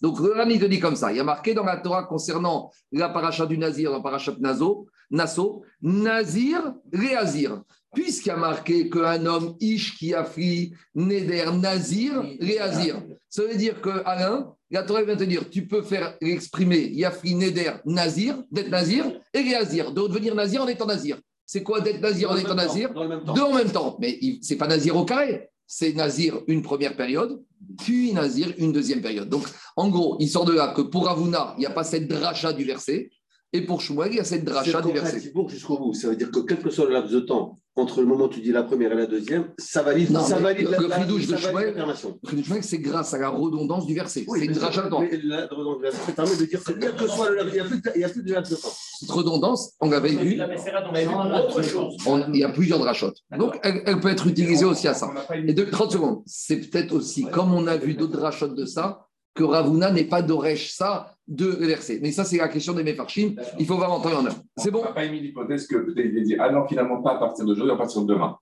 [0.00, 2.04] Donc, le Ran, il te dit comme ça il y a marqué dans la Torah
[2.04, 7.62] concernant la paracha du nazir, dans paracha Naso, Naso, Nazir, Réazir
[7.94, 13.02] puisqu'il y a marqué qu'un homme ish qui a fait Neder Nazir, Réazir.
[13.28, 17.34] Ça veut dire que Alain, la Torah vient te dire, tu peux faire exprimer Yafri
[17.34, 21.18] Neder Nazir, d'être Nazir, et Réazir, de devenir Nazir en étant Nazir.
[21.46, 23.96] C'est quoi d'être Nazir en étant Nazir Deux en même temps.
[24.00, 25.48] Mais c'est pas Nazir au carré.
[25.66, 27.42] C'est Nazir une première période,
[27.78, 29.28] puis Nazir une deuxième période.
[29.28, 29.44] Donc,
[29.76, 32.52] en gros, il sort de là que pour Avuna, il n'y a pas cette dracha
[32.52, 33.10] du verset.
[33.54, 35.20] Et pour Shmuel, il y a cette dracha du verset.
[35.20, 35.94] C'est pour jusqu'au bout.
[35.94, 38.28] Ça veut dire que quel que soit le laps de temps entre le moment où
[38.28, 40.88] tu dis la première et la deuxième, ça valide, non, ça valide le, la, le
[40.88, 44.26] fridouche de Shmuel, c'est grâce à la redondance du verset.
[44.28, 45.04] c'est une dracha de temps.
[45.24, 48.04] La redondance du verset permet de dire que quel que soit le laps, il n'y
[48.04, 48.72] a, plus de laps de temps.
[49.00, 50.32] Cette redondance, on l'avait vu.
[50.32, 53.18] Il y a plusieurs drachotes.
[53.38, 55.10] Donc, elle, elle, peut être utilisée aussi à ça.
[55.46, 59.06] Et de 30 secondes, c'est peut-être aussi, comme on a vu d'autres drachotes de ça,
[59.34, 62.00] que Ravuna n'est pas d'Oresh ça de verser.
[62.02, 63.34] Mais ça, c'est la question des Mefarchim.
[63.58, 64.34] Il faut voir en temps et en heure.
[64.56, 67.12] C'est bon On n'a pas émis l'hypothèse que peut-être il dit Ah non, finalement, pas
[67.12, 68.36] à partir d'aujourd'hui, à partir de demain.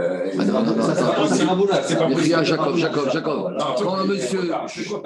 [0.00, 0.82] Euh, ah non, non, non,
[1.82, 3.58] c'est pas Jacob, Jacob, Jacob.
[3.76, 4.50] Quand un monsieur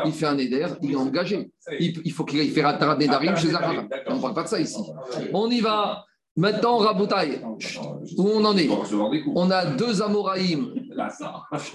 [0.04, 1.50] il fait un éder, il est engagé.
[1.80, 3.82] Il, faut qu'il fasse un tarab Nedarim chez Zahara.
[4.06, 4.80] On ne parle pas de ça ici.
[5.32, 6.04] On y va.
[6.38, 7.40] Maintenant, Raboutaï,
[8.18, 8.68] où on en est
[9.34, 10.68] On a deux Amoraïm.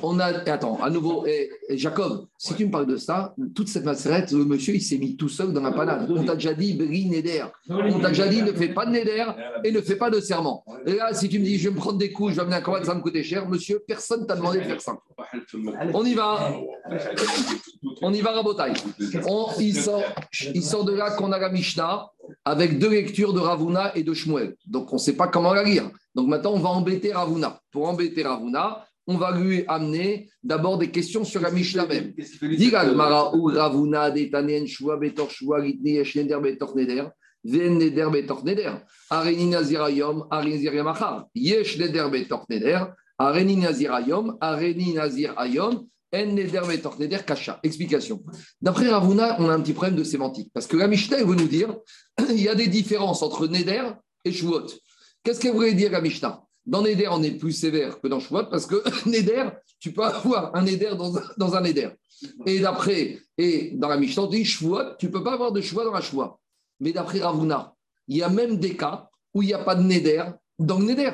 [0.01, 3.85] On a, attends, à nouveau, et, Jacob, si tu me parles de ça, toute cette
[3.85, 6.09] macérette, le monsieur, il s'est mis tout seul dans la panade.
[6.09, 7.45] On t'a déjà dit, Bri Neder.
[7.69, 9.25] On t'a déjà dit, ne fais pas de Neder
[9.63, 10.63] et ne fais pas de serment.
[10.85, 12.57] Et là, si tu me dis, je vais me prendre des coups, je vais amener
[12.57, 14.97] un combat, ça va me coûter cher, monsieur, personne t'a demandé de faire ça.
[15.93, 16.53] On y va.
[18.01, 18.73] On y va, Rabotaï.
[19.59, 20.03] il, sort,
[20.53, 22.09] il sort de là qu'on a la Mishnah
[22.45, 24.55] avec deux lectures de Ravuna et de Shmuel.
[24.65, 25.89] Donc, on ne sait pas comment la lire.
[26.15, 27.59] Donc, maintenant, on va embêter Ravuna.
[27.71, 32.13] Pour embêter Ravuna, on va lui amener d'abord des questions sur la Mishnah même.
[47.63, 48.23] Explication.
[48.61, 50.51] D'après Ravuna, on a un petit problème de sémantique.
[50.53, 51.75] Parce que la Mishnah, veut nous dire
[52.29, 53.83] il y a des différences entre Neder
[54.25, 54.67] et Shvuot.
[55.23, 56.43] Qu'est-ce qu'elle voulait dire la Mishnah?
[56.65, 60.55] Dans Neder, on est plus sévère que dans Shvuot parce que Neder, tu peux avoir
[60.55, 60.93] un Neder
[61.37, 61.89] dans, un Neder.
[62.45, 65.85] Et d'après, et dans la Mishnah, on dit tu ne peux pas avoir de Shvuot
[65.85, 66.39] dans la Shvuot.
[66.79, 67.73] Mais d'après Ravuna,
[68.07, 70.23] il y a même des cas où il n'y a pas de Neder
[70.59, 71.11] dans le Neder.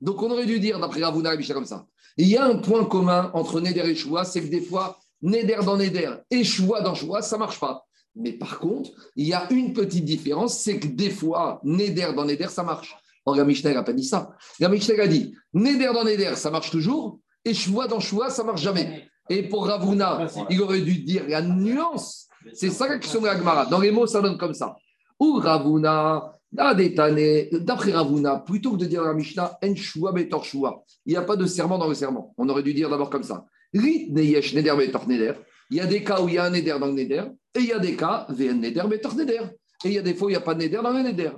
[0.00, 2.84] Donc on aurait dû dire, d'après Ravuna, Mishnah comme ça il y a un point
[2.84, 6.42] commun entre Neder et Choua, c'est que des fois, Neder dans Neder et
[6.82, 7.86] dans Choua, ça ne marche pas.
[8.14, 12.24] Mais par contre, il y a une petite différence, c'est que des fois, Neder dans
[12.24, 12.94] Neder, ça marche.
[13.30, 14.30] Or, la n'a pas dit ça.
[14.58, 18.62] La a dit Neder dans Neder, ça marche toujours, et Choua dans Choua, ça marche
[18.62, 19.08] jamais.
[19.28, 22.26] Et pour Ravuna, il aurait dû dire la nuance.
[22.52, 24.76] C'est ça la question de la Dans les mots, ça donne comme ça.
[25.20, 31.16] Ou Ravuna, D'après Ravuna, plutôt que de dire la Mishnah, En betor shua, il n'y
[31.16, 32.34] a pas de serment dans le serment.
[32.36, 33.44] On aurait dû dire d'abord comme ça.
[33.72, 35.34] Rit neyesh neder betor neder.
[35.70, 37.22] Il y a des cas où il y a un neder dans le neder,
[37.54, 39.42] et il y a des cas, vn neder betor neder.
[39.84, 41.02] Et il y a des fois où il n'y a pas de neder dans le
[41.02, 41.30] neder.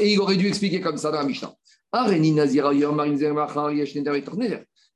[0.00, 1.54] Et il aurait dû expliquer comme ça dans la Mishnah.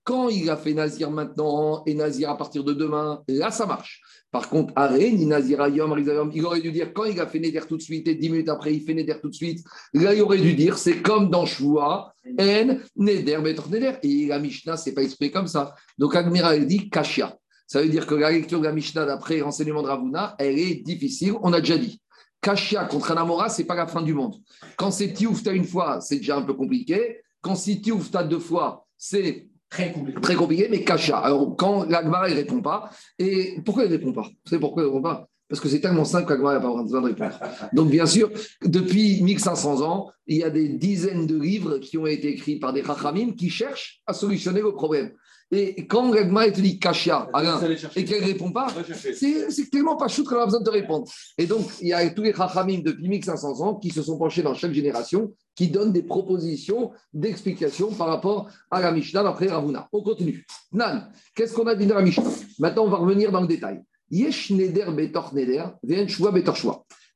[0.06, 4.02] Quand il a fait Nazir maintenant et Nazir à partir de demain, là ça marche.
[4.30, 8.14] Par contre, il aurait dû dire quand il a fait Neder tout de suite et
[8.14, 11.00] 10 minutes après il fait Neder tout de suite, là il aurait dû dire c'est
[11.00, 13.92] comme dans Shua, N, Neder, Neder.
[14.02, 15.74] Et la Mishnah, c'est pas expliqué comme ça.
[15.98, 17.36] Donc Agmira, elle dit Kashia.
[17.66, 20.82] Ça veut dire que la lecture de la Mishnah d'après renseignement de Ravuna, elle est
[20.82, 22.00] difficile, on a déjà dit.
[22.44, 24.34] Kashia contre Anamora, ce n'est pas la fin du monde.
[24.76, 27.20] Quand c'est Tioufta une fois, c'est déjà un peu compliqué.
[27.40, 30.20] Quand c'est Tioufta deux fois, c'est Très compliqué.
[30.20, 31.16] Très compliqué, mais Kashia.
[31.16, 34.22] Alors, quand l'Agmara ne répond pas, et pourquoi il ne répond pas?
[34.22, 35.28] Vous savez pourquoi il ne répond pas?
[35.48, 37.40] Parce que c'est tellement simple qu'Agmara n'a pas besoin de répondre.
[37.72, 38.30] Donc, bien sûr,
[38.62, 42.72] depuis 1500 ans, il y a des dizaines de livres qui ont été écrits par
[42.72, 45.12] des Rachamim qui cherchent à solutionner le problème.
[45.54, 47.60] Et quand Ragma te dit Kashia, Alain,
[47.94, 51.06] et qu'elle ne répond pas, c'est tellement pas chouette qu'elle a besoin de te répondre.
[51.38, 54.42] Et donc, il y a tous les Chachamim depuis 1500 ans qui se sont penchés
[54.42, 59.88] dans chaque génération, qui donnent des propositions d'explication par rapport à la Mishnah d'après Ravuna.
[59.92, 60.44] On continue.
[60.72, 62.24] Nan, qu'est-ce qu'on a dit dans la Mishnah?
[62.58, 63.80] Maintenant, on va revenir dans le détail.
[64.10, 65.66] Yesh neder betor neder.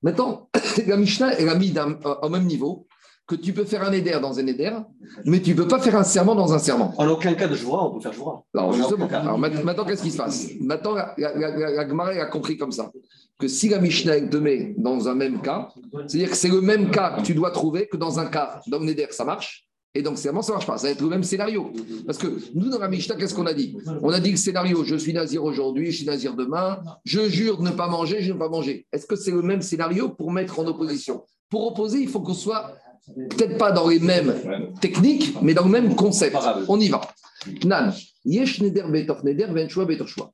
[0.03, 0.49] Maintenant,
[0.87, 1.75] la Mishnah, elle a mis
[2.23, 2.87] au même niveau
[3.29, 4.73] que tu peux faire un éder dans un éder,
[5.27, 6.95] mais tu ne peux pas faire un serment dans un serment.
[6.97, 8.43] En aucun cas de joie, on peut faire joie.
[8.55, 10.49] Alors, justement, alors, maintenant, qu'est-ce qui se passe?
[10.61, 12.91] Maintenant, la, la, a compris comme ça
[13.39, 15.69] que si la Mishnah te met dans un même cas,
[16.07, 18.79] c'est-à-dire que c'est le même cas que tu dois trouver que dans un cas, dans
[18.79, 20.79] le ça marche, et donc, serment, ça ne marche pas.
[20.79, 21.71] Ça va être le même scénario.
[22.07, 23.77] Parce que nous, dans la Mishnah, qu'est-ce qu'on a dit?
[24.03, 27.59] On a dit le scénario je suis nazir aujourd'hui, je suis nazir demain, je jure
[27.59, 28.87] de ne pas manger, je ne vais pas manger.
[28.93, 31.25] Est-ce que c'est le même scénario pour mettre en opposition?
[31.51, 32.73] Pour opposer, il faut qu'on soit
[33.15, 34.35] peut-être pas dans les mêmes
[34.81, 36.37] techniques, mais dans le même concept.
[36.69, 37.01] On y va.
[37.65, 37.93] Nan,
[38.25, 39.87] yesh neder neder venchua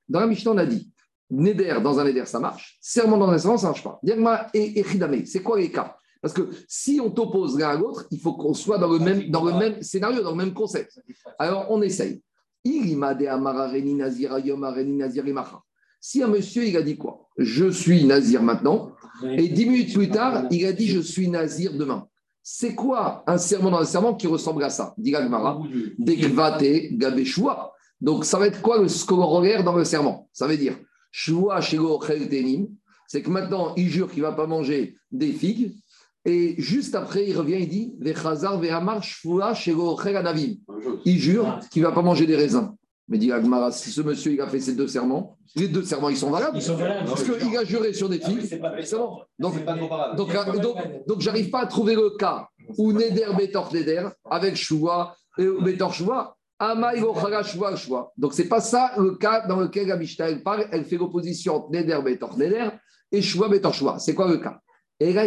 [0.08, 0.90] Dans la Mishnah, on a dit
[1.30, 2.78] neder dans un neder, ça marche.
[2.80, 4.50] Serment dans un serment, ça ne marche pas.
[4.54, 5.96] Et echidame, c'est quoi les cas?
[6.24, 9.30] Parce que si on t'oppose l'un à l'autre, il faut qu'on soit dans le, même,
[9.30, 10.98] dans le même scénario, dans le même concept.
[11.38, 12.22] Alors, on essaye.
[16.00, 17.28] Si un monsieur, il a dit quoi?
[17.36, 21.74] Je suis nazir maintenant, et dix minutes plus tard, il a dit je suis nazir
[21.74, 22.08] demain.
[22.46, 24.94] C'est quoi un serment dans un serment qui ressemble à ça?
[24.98, 25.62] Dit Gagmara,
[25.98, 27.72] Dekvate Gabeshua.
[28.02, 30.28] Donc, ça va être quoi le corollaire dans le serment?
[30.30, 30.76] Ça veut dire,
[31.10, 31.60] Shua
[33.06, 35.74] c'est que maintenant, il jure qu'il ne va pas manger des figues.
[36.26, 37.94] Et juste après, il revient, il dit,
[41.06, 42.74] Il jure qu'il ne va pas manger des raisins.
[43.08, 46.08] Mais dit Agmara, si ce monsieur il a fait ces deux serments, les deux serments
[46.08, 46.56] ils sont valables.
[46.56, 47.06] Ils sont valables.
[47.06, 48.46] Parce qu'il a juré sur des filles.
[48.46, 48.58] C'est
[48.96, 49.20] bon.
[49.38, 54.08] Donc, donc, donc, donc, donc j'arrive pas à trouver le cas où Neder Betor Neder
[54.30, 55.92] avec Shua et Betor.
[55.92, 56.36] Shua.
[58.16, 60.66] Donc, ce n'est pas ça le cas dans lequel la Mishnah elle parle.
[60.72, 62.70] Elle fait l'opposition entre Neder Betor Neder
[63.12, 63.98] et Shua Betor Shua.
[63.98, 64.60] C'est quoi le cas?
[64.98, 65.26] Et là,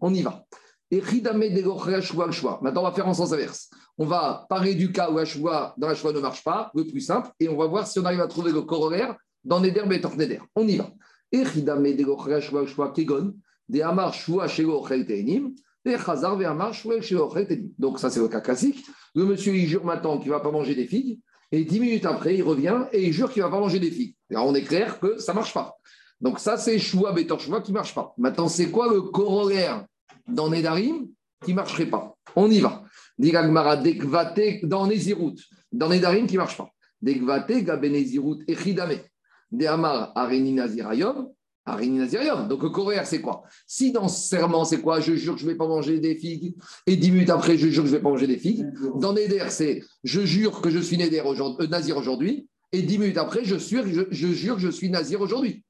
[0.00, 0.44] on y va.
[0.90, 3.70] Maintenant, on va faire en sens inverse.
[3.98, 7.00] On va parler du cas où la dans la choix ne marche pas, le plus
[7.00, 10.16] simple, et on va voir si on arrive à trouver le corollaire dans Neder Betor
[10.16, 10.40] Neder.
[10.54, 10.90] On y va.
[17.78, 18.86] Donc, ça, c'est le cas classique.
[19.14, 21.20] Le monsieur, il jure maintenant qu'il ne va pas manger des figues,
[21.52, 23.90] et dix minutes après, il revient et il jure qu'il ne va pas manger des
[23.90, 24.14] figues.
[24.30, 25.76] Alors, on est clair que ça ne marche pas.
[26.20, 28.14] Donc, ça, c'est Shua Betor Shua qui ne marche pas.
[28.18, 29.84] Maintenant, c'est quoi le corollaire
[30.28, 31.08] dans Nedarim
[31.44, 32.16] qui ne marcherait pas.
[32.36, 32.84] On y va.
[34.62, 35.36] dans Nezirut,
[35.72, 36.70] dans Nedarim qui ne marche pas.
[37.02, 37.50] Dekvate,
[38.48, 38.98] Echidame.
[39.50, 41.30] De Amar, Areni Nazirayom.
[42.48, 43.42] Donc le coréen, c'est quoi?
[43.66, 45.00] Si dans ce serment, c'est quoi?
[45.00, 46.54] Je jure que je ne vais pas manger des figues,
[46.86, 48.66] et dix minutes après, je jure que je ne vais pas manger des figues.
[48.96, 53.18] Dans Neder, c'est je jure que je suis aujourd'hui, euh, Nazir aujourd'hui, et dix minutes
[53.18, 55.62] après, je, je jure que je suis Nazir aujourd'hui.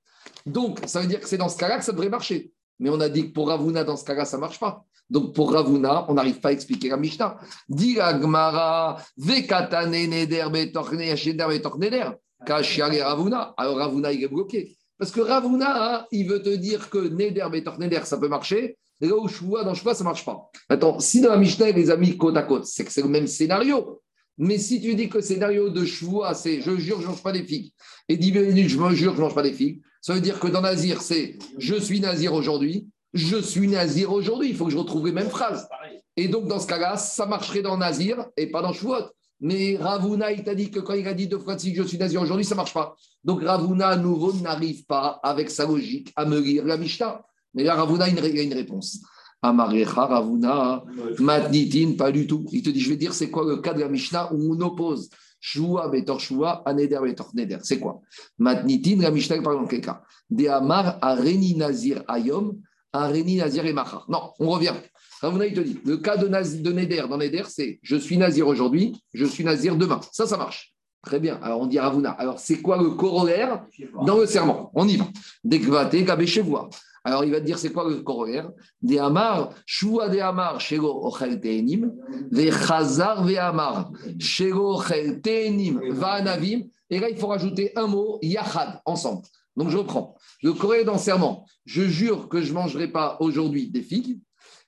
[0.47, 2.53] Donc, ça veut dire que c'est dans ce cas-là que ça devrait marcher.
[2.79, 4.85] Mais on a dit que pour Ravuna, dans ce cas-là, ça ne marche pas.
[5.11, 7.39] Donc pour Ravuna, on n'arrive pas à expliquer la Mishnah.
[7.69, 12.11] Dit Agmara, Vekatane Neder Neder,
[12.47, 13.55] Ravuna.
[13.57, 14.77] Alors Ravuna, il est bloqué.
[14.99, 17.47] Parce que Ravuna, il veut te dire que Neder
[17.79, 18.77] Neder, ça peut marcher.
[19.01, 20.51] Et là où Shua, dans Shua, ça ne marche pas.
[20.69, 23.29] Attends, si dans la Mishnah, les amis côte à côte, c'est que c'est le même
[23.29, 24.01] scénario.
[24.39, 27.23] Mais si tu dis que le scénario de Shua, c'est je jure, je ne mange
[27.23, 27.73] pas des figues,
[28.09, 30.39] et 10 minutes, je me jure, je ne mange pas des figues, ça veut dire
[30.39, 34.51] que dans Nazir, c'est je suis Nazir aujourd'hui, je suis Nazir aujourd'hui.
[34.51, 35.69] Il faut que je retrouve les mêmes phrases.
[36.17, 39.11] Et donc, dans ce cas-là, ça marcherait dans Nazir et pas dans Shavuot.
[39.41, 41.99] Mais Ravuna, il t'a dit que quand il a dit deux fois que je suis
[41.99, 42.97] Nazir aujourd'hui, ça ne marche pas.
[43.23, 47.23] Donc, Ravuna, à nouveau, n'arrive pas, avec sa logique, à me lire la Mishnah.
[47.55, 48.99] Mais là, Ravuna, il a une réponse.
[49.41, 50.83] Amarecha, Ravuna,
[51.21, 52.45] Matnitin, pas du tout.
[52.51, 54.61] Il te dit, je vais dire, c'est quoi le cas de la Mishnah où on
[54.61, 55.09] oppose
[55.41, 57.59] Shua, Betor Shua, Aneder, Betor Neder.
[57.63, 58.01] C'est quoi?
[58.39, 62.61] Matnitin, la Mishnah, par exemple, quel cas De Amar, Areni Nazir Ayom,
[62.93, 64.05] Areni Nazir et Machar.
[64.09, 64.75] Non, on revient.
[65.21, 68.17] Ravuna, il te dit, le cas de, Nazir, de Neder, dans Neder, c'est je suis
[68.17, 70.01] Nazir aujourd'hui, je suis Nazir demain.
[70.13, 70.75] Ça, ça marche.
[71.03, 71.39] Très bien.
[71.43, 72.11] Alors, on dit Ravuna.
[72.11, 73.65] Alors, c'est quoi le corollaire?
[74.05, 75.07] Dans le serment On y va.
[75.45, 76.69] Dekvate, Kabeshevoa.
[77.09, 78.51] Alors, il va te dire c'est quoi le corollaire?
[78.83, 81.91] Des Amar, Shua de Amar, Shego Ochel Teenim,
[82.31, 86.65] Ve Chazar Ve Amar, Shego Ochel Teenim, Vanavim.
[86.91, 89.23] Et là, il faut rajouter un mot, Yachad, ensemble.
[89.57, 90.17] Donc, je reprends.
[90.43, 94.19] Le corollaire dans serment, je jure que je ne mangerai pas aujourd'hui des figues.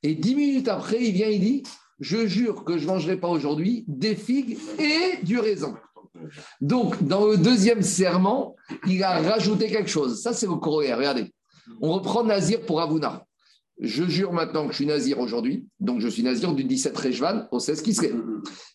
[0.03, 1.63] Et dix minutes après, il vient, il dit
[2.01, 5.77] Je jure que je ne mangerai pas aujourd'hui des figues et du raisin.
[6.63, 10.23] Donc, dans le deuxième serment, il a rajouté quelque chose.
[10.23, 10.97] Ça, c'est le corollaire.
[10.97, 11.31] Regardez.
[11.81, 13.25] On reprend Nazir pour Avuna.
[13.81, 17.47] Je jure maintenant que je suis Nazir aujourd'hui, donc je suis Nazir du 17 Rejvan
[17.51, 18.13] au 16 serait.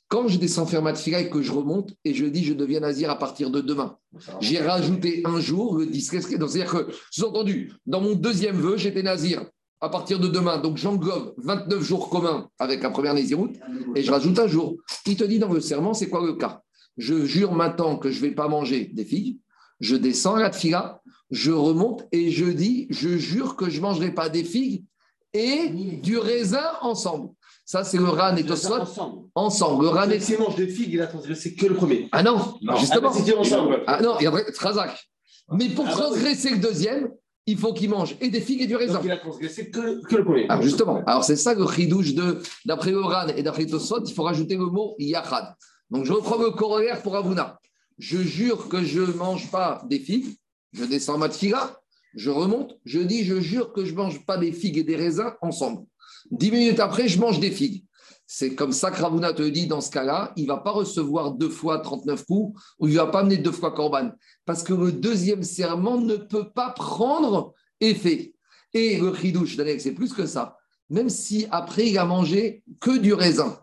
[0.08, 3.12] Quand je descends faire ma et que je remonte et je dis je deviens Nazir
[3.12, 3.98] à partir de demain,
[4.40, 9.46] j'ai rajouté un jour le 10 C'est-à-dire que, sous-entendu, dans mon deuxième vœu, j'étais Nazir
[9.82, 10.58] à partir de demain.
[10.58, 13.56] Donc j'englobe 29 jours communs avec la première Naziroute
[13.96, 14.78] et je rajoute un jour.
[15.06, 16.62] Il te dit dans le serment, c'est quoi le cas?
[16.98, 19.40] Je jure maintenant que je ne vais pas manger des figues.
[19.82, 21.02] Je descends à la tfila,
[21.36, 24.86] je remonte et je dis, je jure que je ne mangerai pas des figues
[25.34, 25.68] et
[26.02, 27.30] du raisin ensemble.
[27.66, 28.76] Ça, c'est le ran et Tosfot.
[28.76, 29.28] Ensemble.
[29.36, 29.84] ensemble.
[29.84, 30.20] Le ran et...
[30.20, 32.08] S'il mange des figues, il a transgressé que le premier.
[32.12, 32.38] Ah non,
[32.80, 33.12] justement.
[33.14, 33.84] Ah, ensemble.
[33.86, 35.10] ah non, il y a Trazak.
[35.52, 37.12] Mais pour ah, transgresser le deuxième,
[37.48, 38.94] il faut qu'il mange et des figues et du raisin.
[38.94, 40.46] Donc il a transgressé que, que le premier.
[40.48, 41.04] Ah, justement.
[41.06, 44.56] Alors c'est ça le chidouche de, d'après le ran et d'après Tosfot, il faut rajouter
[44.56, 45.54] le mot yachad.
[45.90, 47.60] Donc je reprends le corollaire pour Avuna.
[47.98, 50.38] Je jure que je ne mange pas des figues
[50.76, 51.80] je descends ma tfila,
[52.16, 54.96] je remonte, je dis, je jure que je ne mange pas des figues et des
[54.96, 55.86] raisins ensemble.
[56.32, 57.86] Dix minutes après, je mange des figues.
[58.28, 61.32] C'est comme ça que Ravuna te dit, dans ce cas-là, il ne va pas recevoir
[61.32, 64.12] deux fois 39 coups ou il ne va pas amener deux fois Corban.
[64.46, 68.34] Parce que le deuxième serment ne peut pas prendre effet.
[68.74, 70.58] Et le chidouche c'est plus que ça.
[70.90, 73.60] Même si après, il a mangé que du raisin.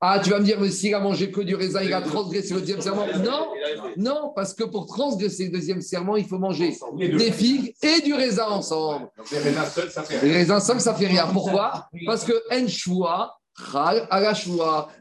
[0.00, 2.52] Ah, tu vas me dire, mais s'il a mangé que du raisin, il a transgressé
[2.52, 3.06] le deuxième serment.
[3.24, 3.48] Non,
[3.96, 8.12] non, parce que pour transgresser le deuxième serment, il faut manger des figues et du
[8.12, 9.08] raisin ensemble.
[9.30, 10.28] les raisins seuls, ça fait rien.
[10.28, 11.26] Les raisins seuls, ça fait rien.
[11.32, 12.32] Pourquoi Parce que.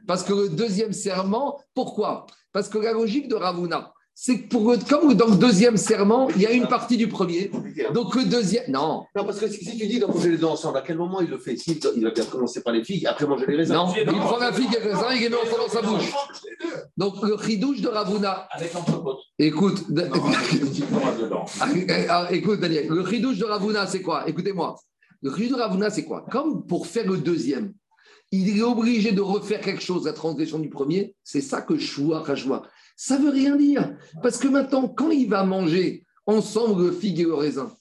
[0.08, 2.26] Parce que le deuxième serment, pourquoi?
[2.52, 6.41] Parce que la logique de Ravuna, c'est que pour, comme dans le deuxième serment, il
[6.41, 7.49] y a une partie du premier.
[7.93, 8.63] Donc le deuxième.
[8.69, 9.06] Non.
[9.15, 11.30] Non, parce que si, tu dis de manger les deux ensemble, à quel moment il
[11.30, 11.56] le fait?
[11.95, 13.73] Il va bien commencer par les figues, après manger les raisins.
[13.73, 16.13] Non, il prend la figue et le raisin, il les met dans sa bouche.
[16.95, 18.47] Donc le ridouche de Ravuna.
[18.52, 18.71] Avec
[19.39, 19.84] Écoute,
[21.89, 24.28] ah, ah, écoute, Daniel, le ridouche de Ravuna, c'est quoi?
[24.28, 24.76] Écoutez-moi.
[25.23, 26.23] Le ridouche de Ravuna, c'est quoi?
[26.30, 27.73] Comme pour faire le deuxième,
[28.32, 31.15] il est obligé de refaire quelque chose, la transgression du premier.
[31.23, 32.63] C'est ça que Choua, Rajwa.
[32.96, 33.96] Ça veut rien dire.
[34.22, 37.72] Parce que maintenant, quand il va manger ensemble le figue et le raisin,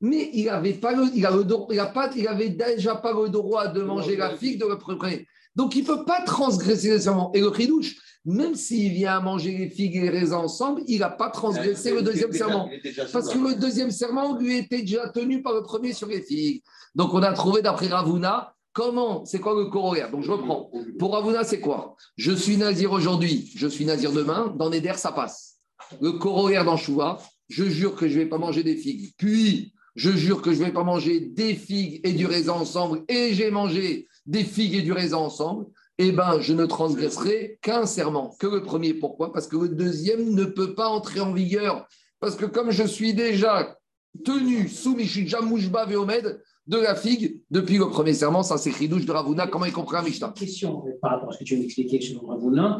[0.00, 3.12] mais il avait pas le, il, a le, il, a pas, il avait déjà pas
[3.12, 5.26] le droit de manger la figue de le premier.
[5.54, 7.30] Donc il ne peut pas transgresser les serments.
[7.34, 11.10] Et le chidouche, même s'il vient manger les figues et les raisins ensemble, il n'a
[11.10, 12.68] pas transgressé le deuxième serment.
[13.12, 16.62] Parce que le deuxième serment lui était déjà tenu par le premier sur les figues.
[16.94, 19.24] Donc on a trouvé d'après Ravuna Comment?
[19.24, 20.10] C'est quoi le corollaire?
[20.10, 20.70] Donc je reprends.
[20.98, 21.96] Pour Ravuna, c'est quoi?
[22.16, 24.54] Je suis nazir aujourd'hui, je suis nazir demain.
[24.56, 25.58] Dans Neder, ça passe.
[26.00, 29.12] Le corollaire dans Chouva, je jure que je ne vais pas manger des figues.
[29.16, 33.02] Puis, je jure que je ne vais pas manger des figues et du raisin ensemble.
[33.08, 35.66] Et j'ai mangé des figues et du raisin ensemble.
[35.98, 38.94] Eh bien, je ne transgresserai qu'un serment, que le premier.
[38.94, 39.32] Pourquoi?
[39.32, 41.86] Parce que le deuxième ne peut pas entrer en vigueur.
[42.20, 43.76] Parce que comme je suis déjà
[44.24, 48.42] tenu sous Mishija Mouchba Veomed, de la figue depuis le premier serment.
[48.42, 49.46] Ça, c'est douche de Ravuna.
[49.46, 50.32] Comment il comprend Mishnah?
[50.36, 52.76] Question par rapport à ce que tu viens d'expliquer sur Ravuna,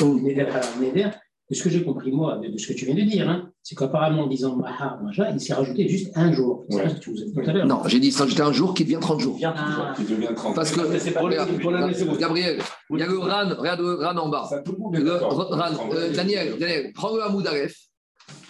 [1.53, 4.23] ce que j'ai compris, moi, de, ce que tu viens de dire, hein, c'est qu'apparemment,
[4.23, 6.65] en disant Mahar, Maja, il s'est rajouté juste un jour.
[6.71, 7.67] C'est ce que tu vous as dit tout à l'heure.
[7.67, 9.39] Non, j'ai dit s'ajouter un jour qui devient 30 jours.
[9.45, 9.93] Ah.
[9.97, 12.59] Qui devient 30 Parce que, Gabriel,
[12.91, 14.49] il y a le Ran, regarde le Ran en bas.
[14.93, 17.49] le, Ran, euh, Daniel, Daniel, prends le Hamoud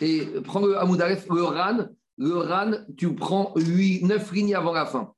[0.03, 1.79] Et prends le Hamoud le Ran,
[2.21, 5.13] le Ran, tu prends 8, 9 lignes avant la fin.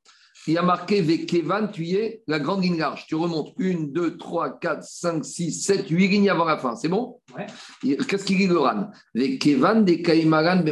[0.46, 3.06] Il y a marqué Vekevan, tu y es, la grande ligne large.
[3.06, 6.76] Tu remontes 1, 2, 3, 4, 5, 6, 7, 8 lignes avant la fin.
[6.76, 7.20] C'est bon?
[7.36, 7.46] Ouais.
[8.06, 8.90] Qu'est-ce qu'il dit le Ran?
[9.14, 10.70] Vekevan de Kaimaran be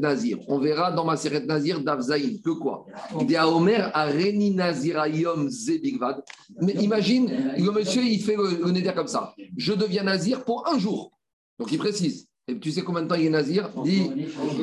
[0.00, 0.38] Nazir.
[0.48, 2.86] On verra dans Maseret Nazir d'Avzaïn que quoi?
[3.20, 6.22] Il dit à Omer, à Reni Nazir Ayom Zebigvad.
[6.60, 9.34] Mais imagine, le monsieur, il fait le, le comme ça.
[9.56, 11.12] Je deviens Nazir pour un jour.
[11.58, 13.70] Donc il précise Et tu sais combien de temps il est nazir?
[13.82, 14.10] Dit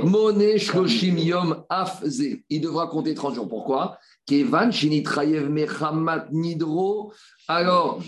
[0.03, 2.23] Moné Shloshim Yom Afze.
[2.49, 3.49] Il devra compter 30 jours.
[3.49, 3.97] Pourquoi?
[4.27, 7.11] Kevan Shinitrayev Mechamat Nidro.
[7.49, 7.99] Alors.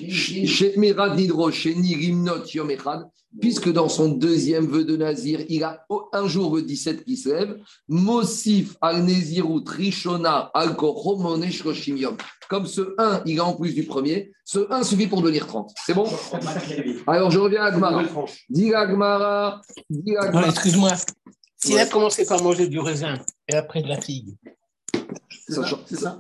[3.39, 5.83] Puisque dans son deuxième vœu de Nazir, il a
[6.13, 7.57] un jour le 17 qui se lève.
[7.87, 10.75] Mosif al Neziru Trishona al.
[10.75, 14.31] Comme ce 1, il a en plus du premier.
[14.45, 15.71] Ce 1 suffit pour devenir 30.
[15.87, 16.05] C'est bon?
[17.07, 18.03] Alors, je reviens à Agmara.
[18.47, 19.61] Dis Agmara.
[20.49, 20.91] Excuse-moi.
[21.57, 23.15] S'il a commencé par manger du raisin
[23.47, 24.35] et après de la figue,
[25.47, 25.63] ça,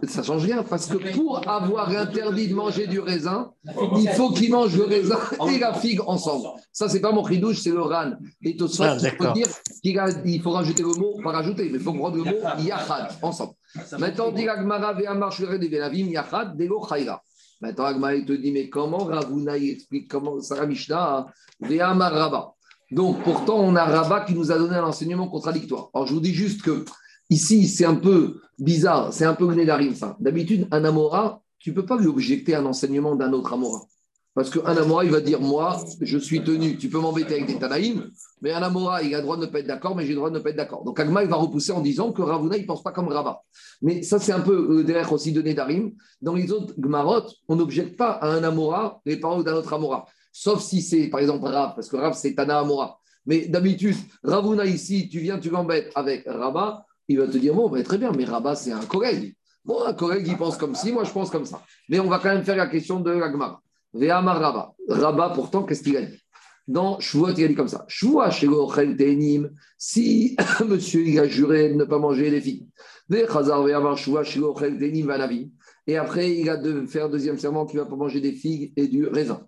[0.07, 3.51] ça, change rien parce que pour avoir interdit de manger du raisin,
[3.97, 5.17] il faut qu'il mange le raisin
[5.49, 6.47] et la figue ensemble.
[6.71, 8.11] Ça, c'est pas mon ridouche, c'est le ran.
[8.43, 9.47] Et tout ça, il faut dire
[9.81, 13.53] qu'il faut rajouter le mot, pas rajouter, mais il faut prendre le mot yachad ensemble.
[13.97, 17.21] Maintenant, dit Agmara ve'amar shvere de velavim yachad dego chayra.
[17.61, 21.27] Maintenant, Agmara il te dit, mais comment Ravuna explique comment Sarah Mishnah
[21.61, 22.53] ve'amar Rabba.
[22.91, 25.89] Donc, pourtant, on a Rabba qui nous a donné un enseignement contradictoire.
[25.93, 26.83] Alors, je vous dis juste que
[27.31, 30.17] Ici, c'est un peu bizarre, c'est un peu Gnédarim, ça.
[30.19, 33.83] D'habitude, un Amora, tu ne peux pas lui objecter un enseignement d'un autre Amora.
[34.33, 37.57] Parce qu'un Amora, il va dire Moi, je suis tenu, tu peux m'embêter avec des
[37.57, 38.11] Tanaïm,
[38.41, 40.17] mais un Amora, il a le droit de ne pas être d'accord, mais j'ai le
[40.17, 40.83] droit de ne pas être d'accord.
[40.83, 43.41] Donc Agma, il va repousser en disant que Ravuna, il ne pense pas comme Rabat.
[43.81, 45.93] Mais ça, c'est un peu euh, derrière aussi de Nedarim.
[46.21, 50.05] Dans les autres Gmarot, on n'objecte pas à un Amora les paroles d'un autre Amora.
[50.33, 52.99] Sauf si c'est, par exemple, Rav, parce que Rav, c'est Tana Amora.
[53.25, 57.69] Mais d'habitude, Ravuna ici, tu viens, tu l'embêtes avec Rabat il va te dire Bon,
[57.69, 59.35] bah, très bien, mais Rabat, c'est un collègue.
[59.63, 61.61] Bon, un collègue, il pense comme ci, moi, je pense comme ça.
[61.89, 63.61] Mais on va quand même faire la question de l'Agmara.
[63.93, 64.73] Ve'amar Rabat.
[64.87, 66.17] Rabat, pourtant, qu'est-ce qu'il a dit?
[66.67, 68.21] Dans Shvuot, il a dit comme ça Shvuot,
[69.77, 70.37] si
[70.67, 72.67] monsieur, il a juré de ne pas manger les filles.
[75.87, 78.71] Et après, il a de faire deuxième serment qu'il ne va pas manger des figues
[78.77, 79.47] et du raisin.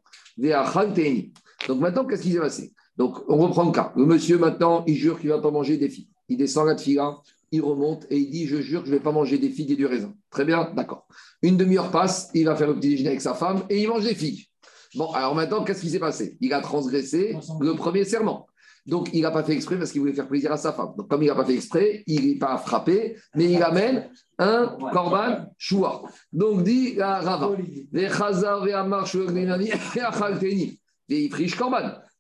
[1.68, 2.74] Donc maintenant, qu'est-ce qui s'est passé?
[2.98, 3.94] Donc, on reprend le cas.
[3.96, 6.10] Le monsieur, maintenant, il jure qu'il ne va pas manger des figues.
[6.30, 7.18] Il descend la fila,
[7.54, 9.72] il remonte et il dit Je jure que je ne vais pas manger des figues
[9.72, 10.14] et du raisin.
[10.32, 11.08] Très bien, d'accord.
[11.44, 14.04] Une demi-heure passe, il va faire le petit déjeuner avec sa femme et il mange
[14.04, 14.48] des figues.
[14.96, 16.36] Bon, alors maintenant, qu'est-ce qui s'est passé?
[16.42, 18.48] Il a transgressé le premier serment.
[18.86, 20.94] Donc, il n'a pas fait exprès parce qu'il voulait faire plaisir à sa femme.
[20.98, 24.78] Donc, comme il n'a pas fait exprès, il n'est pas frappé, mais il amène un
[24.92, 26.04] korban choua.
[26.34, 27.56] Donc, dit à Rava,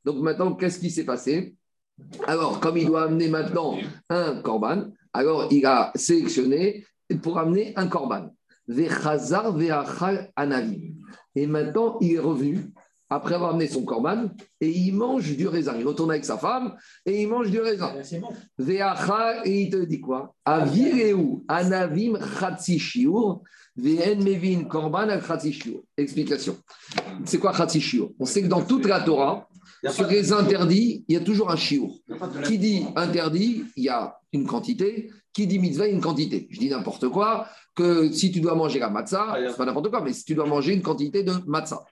[0.05, 1.55] Donc, maintenant, qu'est-ce qui s'est passé?
[2.27, 3.77] Alors, comme il doit amener maintenant
[4.09, 6.85] un korban, alors, il a sélectionné
[7.21, 8.33] pour amener un korban.
[11.35, 12.71] Et maintenant, il est revenu
[13.09, 15.75] après avoir amené son korban et il mange du raisin.
[15.77, 17.93] Il retourne avec sa femme et il mange du raisin.
[19.45, 20.33] Et il te dit quoi?
[20.45, 22.17] Anavim
[23.75, 25.09] mevin korban
[25.97, 26.57] Explication.
[27.25, 28.11] C'est quoi shiur?
[28.17, 29.47] On sait que dans toute la Torah,
[29.89, 31.99] sur les interdits, il y a toujours un chiour.
[32.45, 35.11] Qui dit interdit, il y a une quantité.
[35.33, 36.47] Qui dit mitzvah, une quantité.
[36.51, 40.01] Je dis n'importe quoi, que si tu dois manger la matzah, c'est pas n'importe quoi,
[40.01, 41.83] mais si tu dois manger une quantité de matzah.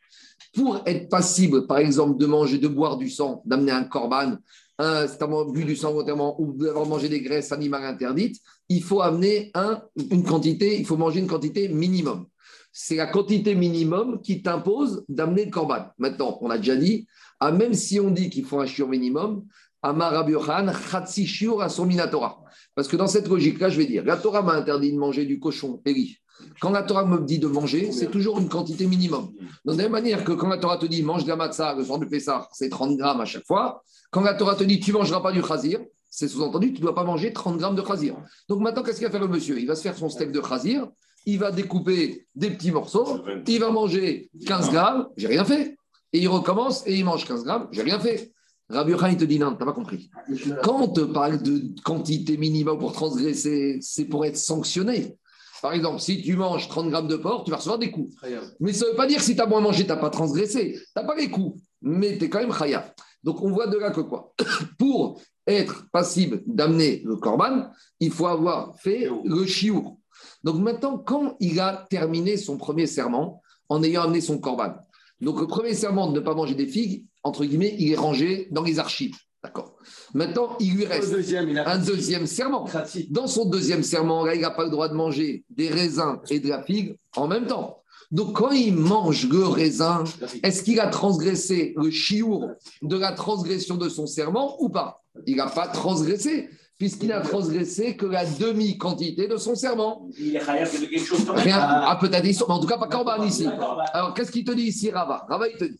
[0.53, 4.38] Pour être passible, par exemple, de manger, de boire du sang, d'amener un korban,
[4.78, 5.05] un,
[5.51, 8.38] bu du sang notamment, ou d'avoir mangé des graisses animales interdites,
[8.69, 12.26] il faut amener un, une quantité, il faut manger une quantité minimum.
[12.74, 15.88] C'est la quantité minimum qui t'impose d'amener le korban.
[15.97, 17.05] Maintenant, on a déjà dit,
[17.39, 19.45] ah, même si on dit qu'il faut un shiur minimum,
[19.82, 22.43] Amar Rabbi à son Minatora.
[22.75, 25.39] Parce que dans cette logique-là, je vais dire, la Torah m'a interdit de manger du
[25.39, 26.17] cochon, Eli.
[26.59, 29.32] Quand la Torah me dit de manger, c'est toujours une quantité minimum.
[29.65, 31.84] De la même manière que quand la Torah te dit mange de la matzah le
[31.84, 33.84] soir de Pessah, c'est 30 grammes à chaque fois.
[34.11, 35.79] Quand la Torah te dit tu ne mangeras pas du chazir,
[36.09, 38.15] c'est sous-entendu tu ne dois pas manger 30 grammes de chazir.
[38.49, 39.59] Donc maintenant, qu'est-ce qu'il va faire le monsieur?
[39.59, 40.88] Il va se faire son steak de chazir,
[41.25, 45.77] il va découper des petits morceaux, il va manger 15 grammes, j'ai rien fait.
[46.13, 48.32] Et il recommence et il mange 15 grammes, j'ai rien fait.
[48.72, 50.09] Rabbi Khan, il te dit non, tu n'as pas compris.
[50.63, 55.17] Quand on te parle de quantité minimum pour transgresser, c'est pour être sanctionné.
[55.61, 58.15] Par exemple, si tu manges 30 grammes de porc, tu vas recevoir des coups.
[58.59, 60.09] Mais ça ne veut pas dire que si tu as moins mangé, tu n'as pas
[60.09, 60.74] transgressé.
[60.74, 62.93] Tu n'as pas les coups, mais tu es quand même khaya.
[63.24, 64.34] Donc on voit de là que quoi?
[64.80, 67.69] Pour être passible d'amener le korban,
[67.99, 69.97] il faut avoir fait le chiour.
[70.43, 74.76] Donc maintenant, quand il a terminé son premier serment en ayant amené son korban,
[75.19, 78.47] donc le premier serment de ne pas manger des figues, entre guillemets, il est rangé
[78.51, 79.15] dans les archives.
[79.43, 79.76] D'accord.
[80.13, 81.13] Maintenant, il lui reste
[81.65, 82.67] un deuxième serment.
[83.09, 86.39] Dans son deuxième serment, là, il n'a pas le droit de manger des raisins et
[86.39, 87.78] de la figue en même temps.
[88.11, 90.03] Donc, quand il mange le raisin,
[90.43, 92.49] est-ce qu'il a transgressé le chiour
[92.82, 95.01] de la transgression de son serment ou pas?
[95.26, 100.09] Il n'a pas transgressé puisqu'il a transgressé que la demi-quantité de son serment.
[100.19, 103.47] Il est de quelque chose Rien, ah, peut-être, mais en tout cas pas Corban ici.
[103.93, 105.26] Alors, qu'est-ce qu'il te dit ici, Rava?
[105.30, 105.80] Rava, il te dit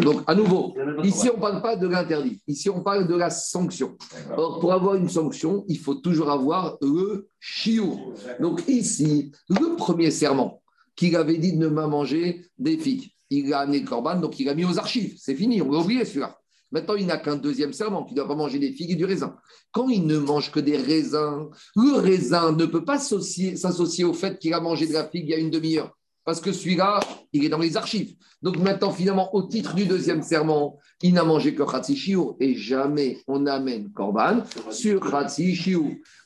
[0.00, 2.42] donc, à nouveau, ici, on ne parle pas de l'interdit.
[2.46, 3.96] Ici, on parle de la sanction.
[4.36, 7.98] Or, pour avoir une sanction, il faut toujours avoir le chiou.
[8.40, 10.62] Donc, ici, le premier serment
[10.96, 14.38] qu'il avait dit de ne pas manger des figues, il a amené le corban, donc
[14.38, 15.16] il a mis aux archives.
[15.18, 16.38] C'est fini, on l'a oublié celui-là.
[16.74, 19.04] Maintenant, il n'a qu'un deuxième serment, qu'il ne doit pas manger des figues et du
[19.04, 19.36] raisin.
[19.70, 24.40] Quand il ne mange que des raisins, le raisin ne peut pas s'associer au fait
[24.40, 25.96] qu'il a mangé de la figue il y a une demi-heure.
[26.24, 26.98] Parce que celui-là,
[27.32, 28.16] il est dans les archives.
[28.42, 33.18] Donc maintenant, finalement, au titre du deuxième serment, il n'a mangé que Khatsi et jamais
[33.28, 35.56] on amène Korban sur Khatsi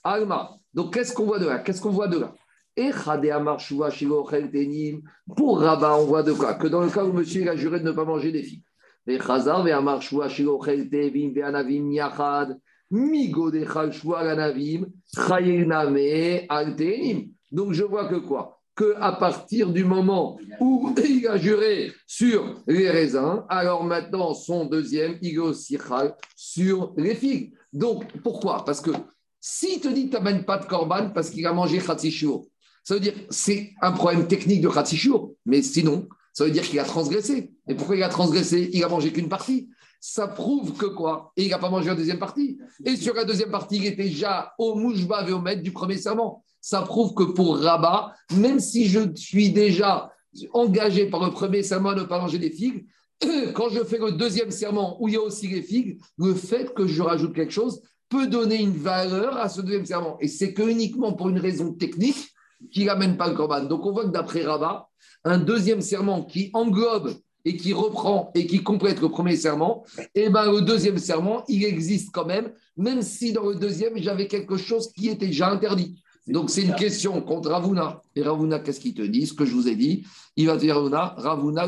[0.03, 0.57] Alma.
[0.73, 1.59] Donc qu'est-ce qu'on voit de là?
[1.59, 2.33] Qu'est-ce qu'on voit de là?
[5.37, 6.55] Pour Rabat, on voit de quoi?
[6.55, 8.63] Que dans le cas où monsieur a juré de ne pas manger des figues.
[17.51, 18.61] Donc je vois que quoi?
[18.75, 24.67] Que à partir du moment où il a juré sur les raisins, alors maintenant son
[24.67, 25.79] deuxième, il aussi
[26.37, 27.55] sur les figues.
[27.73, 28.65] Donc pourquoi?
[28.65, 28.91] Parce que
[29.41, 32.45] s'il te dit que tu n'amènes pas de korban parce qu'il a mangé khatsishur,
[32.85, 36.09] ça veut dire c'est un problème technique de khatsishur, mais sinon,
[36.39, 37.51] ça veut dire qu'il a transgressé.
[37.67, 38.71] Et pourquoi il a transgressé?
[38.73, 39.69] Il a mangé qu'une partie.
[39.99, 41.33] Ça prouve que quoi?
[41.37, 42.61] Et il n'a pas mangé la deuxième partie.
[42.85, 45.97] Et sur la deuxième partie, il était déjà au mouchba et au maître du premier
[45.97, 46.45] serment.
[46.61, 50.13] Ça prouve que pour Rabat, même si je suis déjà
[50.53, 52.87] engagé par le premier serment à ne pas manger des figues,
[53.55, 56.73] quand je fais le deuxième serment où il y a aussi les figues, le fait
[56.73, 60.19] que je rajoute quelque chose peut donner une valeur à ce deuxième serment.
[60.21, 62.33] Et c'est que uniquement pour une raison technique
[62.71, 63.65] qu'il n'amène pas le corban.
[63.65, 64.88] Donc on voit que d'après Rabat,
[65.29, 67.15] un deuxième serment qui englobe
[67.45, 71.45] et qui reprend et qui complète le premier serment, et eh ben le deuxième serment,
[71.49, 75.51] il existe quand même, même si dans le deuxième, j'avais quelque chose qui était déjà
[75.51, 76.03] interdit.
[76.27, 78.03] Donc c'est une question contre Ravuna.
[78.15, 80.05] Et Ravuna, qu'est-ce qu'il te dit Ce que je vous ai dit,
[80.37, 81.63] il va dire Ravuna, Ravuna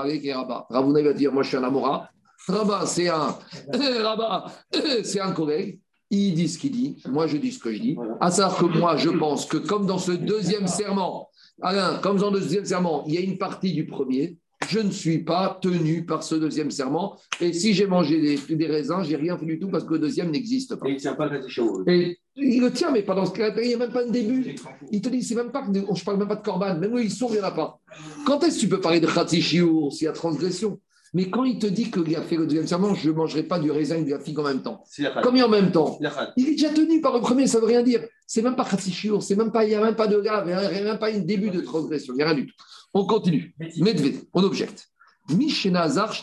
[0.00, 0.66] avec Rabba.
[0.68, 2.10] Ravuna il va dire, moi je suis un Amora.
[2.46, 3.38] Rabba, c'est un,
[4.02, 4.46] Rabba,
[5.04, 5.78] c'est un collègue.
[6.10, 7.96] Il dit ce qu'il dit, moi je dis ce que je dis.
[8.20, 12.30] À savoir que moi je pense que comme dans ce deuxième serment, Alain, comme dans
[12.30, 14.38] le deuxième serment, il y a une partie du premier.
[14.68, 17.18] Je ne suis pas tenu par ce deuxième serment.
[17.40, 19.98] Et si j'ai mangé des, des raisins, j'ai rien fait du tout parce que le
[19.98, 20.86] deuxième n'existe pas.
[20.86, 23.52] Et il ne tient pas le Et il le tient, mais pas dans ce cas
[23.60, 24.54] Il n'y a même pas un début.
[24.90, 26.78] Il te dit, c'est même pas que je parle même pas de corban.
[26.78, 27.80] Même où ils sont, il n'y en a pas.
[28.24, 30.80] Quand est-ce que tu peux parler de Khatsishiour s'il y a transgression?
[31.14, 33.58] Mais quand il te dit qu'il a fait le deuxième serment, je ne mangerai pas
[33.58, 34.82] du raisin et de la figue en même temps.
[35.22, 35.98] Comme il en même temps.
[36.36, 38.02] Il est déjà tenu par le premier, ça ne veut rien dire.
[38.26, 40.48] C'est même pas Khatsishur, c'est même pas, il n'y a même pas de gars, il
[40.48, 42.54] n'y a même pas un début de transgression, il n'y a rien du tout.
[42.94, 43.54] On continue.
[43.78, 44.88] Medved, on objecte.
[45.28, 46.14] Mishenazar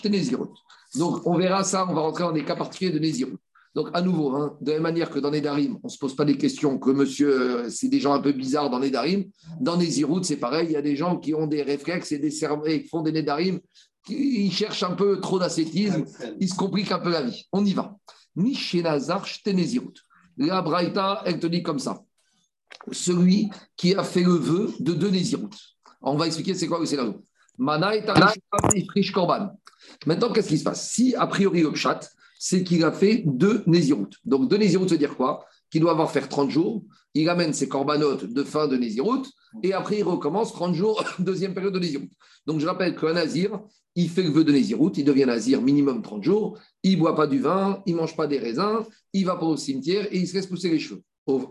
[0.96, 3.38] Donc on verra ça, on va rentrer dans des cas particuliers de Nézirut.
[3.76, 6.16] Donc, à nouveau, hein, de la même manière que dans Nedarim, on ne se pose
[6.16, 9.26] pas des questions que monsieur, euh, c'est des gens un peu bizarres dans Nedarim.
[9.62, 12.32] Dans Nézirut, c'est pareil, il y a des gens qui ont des réflexes et des
[12.32, 13.60] cerveaux, qui font des Nedarim
[14.08, 16.06] il cherche un peu trop d'ascétisme,
[16.40, 17.48] il se complique un peu la vie.
[17.52, 17.98] On y va.
[19.26, 19.94] Shtenezirut.
[20.38, 22.02] La Braïta, elle te dit comme ça.
[22.92, 25.50] Celui qui a fait le vœu de deux Nézirut.
[26.02, 27.26] On va expliquer c'est quoi le scénario.
[27.58, 28.06] Mana et
[29.12, 29.50] Korban.
[30.06, 30.92] Maintenant, qu'est-ce qui se passe?
[30.92, 34.12] Si, a priori, le chat, c'est qu'il a fait deux Nézirut.
[34.24, 35.46] Donc, deux Nézirut, ça veut dire quoi?
[35.70, 36.84] Qu'il doit avoir fait 30 jours.
[37.16, 39.24] Il amène ses corbanotes de fin de Nézirut
[39.64, 42.10] et après, il recommence 30 jours, deuxième période de Nézirut.
[42.46, 43.60] Donc, je rappelle qu'un Nazir,
[43.96, 47.16] il fait le vœu de Nézirut, il devient Nazir minimum 30 jours, il ne boit
[47.16, 48.84] pas du vin, il ne mange pas des raisins,
[49.14, 51.02] il va pas au cimetière et il se laisse pousser les cheveux.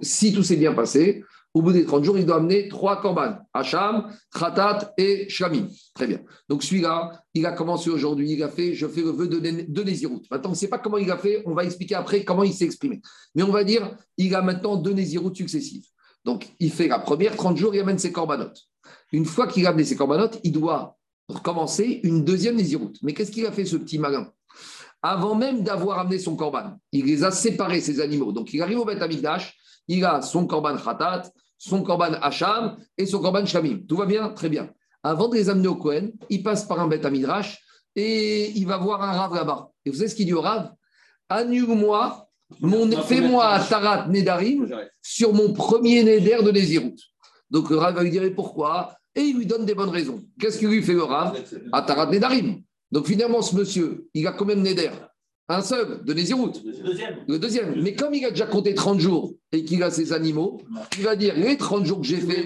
[0.03, 1.23] Si tout s'est bien passé,
[1.55, 5.67] au bout des 30 jours, il doit amener trois korban Hacham, Khatat et Shlamim.
[5.95, 6.21] Très bien.
[6.49, 9.83] Donc celui-là, il a commencé aujourd'hui, il a fait, je fais le vœu de, de
[9.83, 10.21] Nézirut.
[10.31, 12.53] Maintenant, on ne sait pas comment il a fait, on va expliquer après comment il
[12.53, 13.01] s'est exprimé.
[13.35, 15.87] Mais on va dire, il a maintenant deux Nézirut successives.
[16.25, 18.61] Donc, il fait la première 30 jours, il amène ses corbanotes.
[19.13, 22.93] Une fois qu'il a amené ses corbanotes, il doit recommencer une deuxième Nézirut.
[23.03, 24.31] Mais qu'est-ce qu'il a fait, ce petit malin?
[25.01, 28.33] Avant même d'avoir amené son corban, il les a séparés, ces animaux.
[28.33, 29.57] Donc, il arrive au Beth Amikdash,
[29.89, 31.23] il a son corban Khatat,
[31.57, 33.81] son corban Hacham et son corban Shamim.
[33.89, 34.71] Tout va bien Très bien.
[35.03, 37.59] Avant de les amener au Kohen, il passe par un Beth Amidrash
[37.95, 39.71] et il va voir un Rav là-bas.
[39.85, 40.73] Et vous savez ce qu'il dit au Rav
[41.29, 42.29] Annule-moi
[43.07, 44.69] fais-moi Tarat Nedarim
[45.03, 46.97] sur mon premier Neder de Nézirut.
[47.51, 48.95] Donc le Rav va lui dire pourquoi?
[49.15, 50.23] Et il lui donne des bonnes raisons.
[50.39, 51.37] Qu'est-ce qu'il lui fait le Rav
[51.87, 52.63] Tarat Nedarim.
[52.91, 54.91] Donc finalement, ce monsieur, il a combien de Neder?
[55.51, 56.53] Un seul, de Nézirut.
[56.63, 57.17] Le deuxième.
[57.27, 57.83] Le deuxième.
[57.83, 60.61] Mais comme il a déjà compté 30 jours et qu'il a ses animaux,
[60.99, 62.45] il va dire les 30 jours que j'ai fait,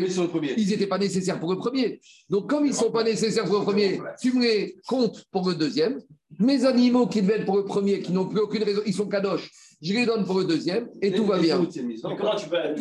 [0.57, 2.01] ils n'étaient pas nécessaires pour le premier.
[2.31, 5.49] Donc comme ils ne sont pas nécessaires pour le premier, tu me les comptes pour
[5.49, 6.01] le deuxième
[6.39, 9.09] Mes animaux qui devaient être pour le premier, qui n'ont plus aucune raison, ils sont
[9.09, 9.51] kadosh,
[9.83, 11.61] je les donne pour le deuxième et tout va bien.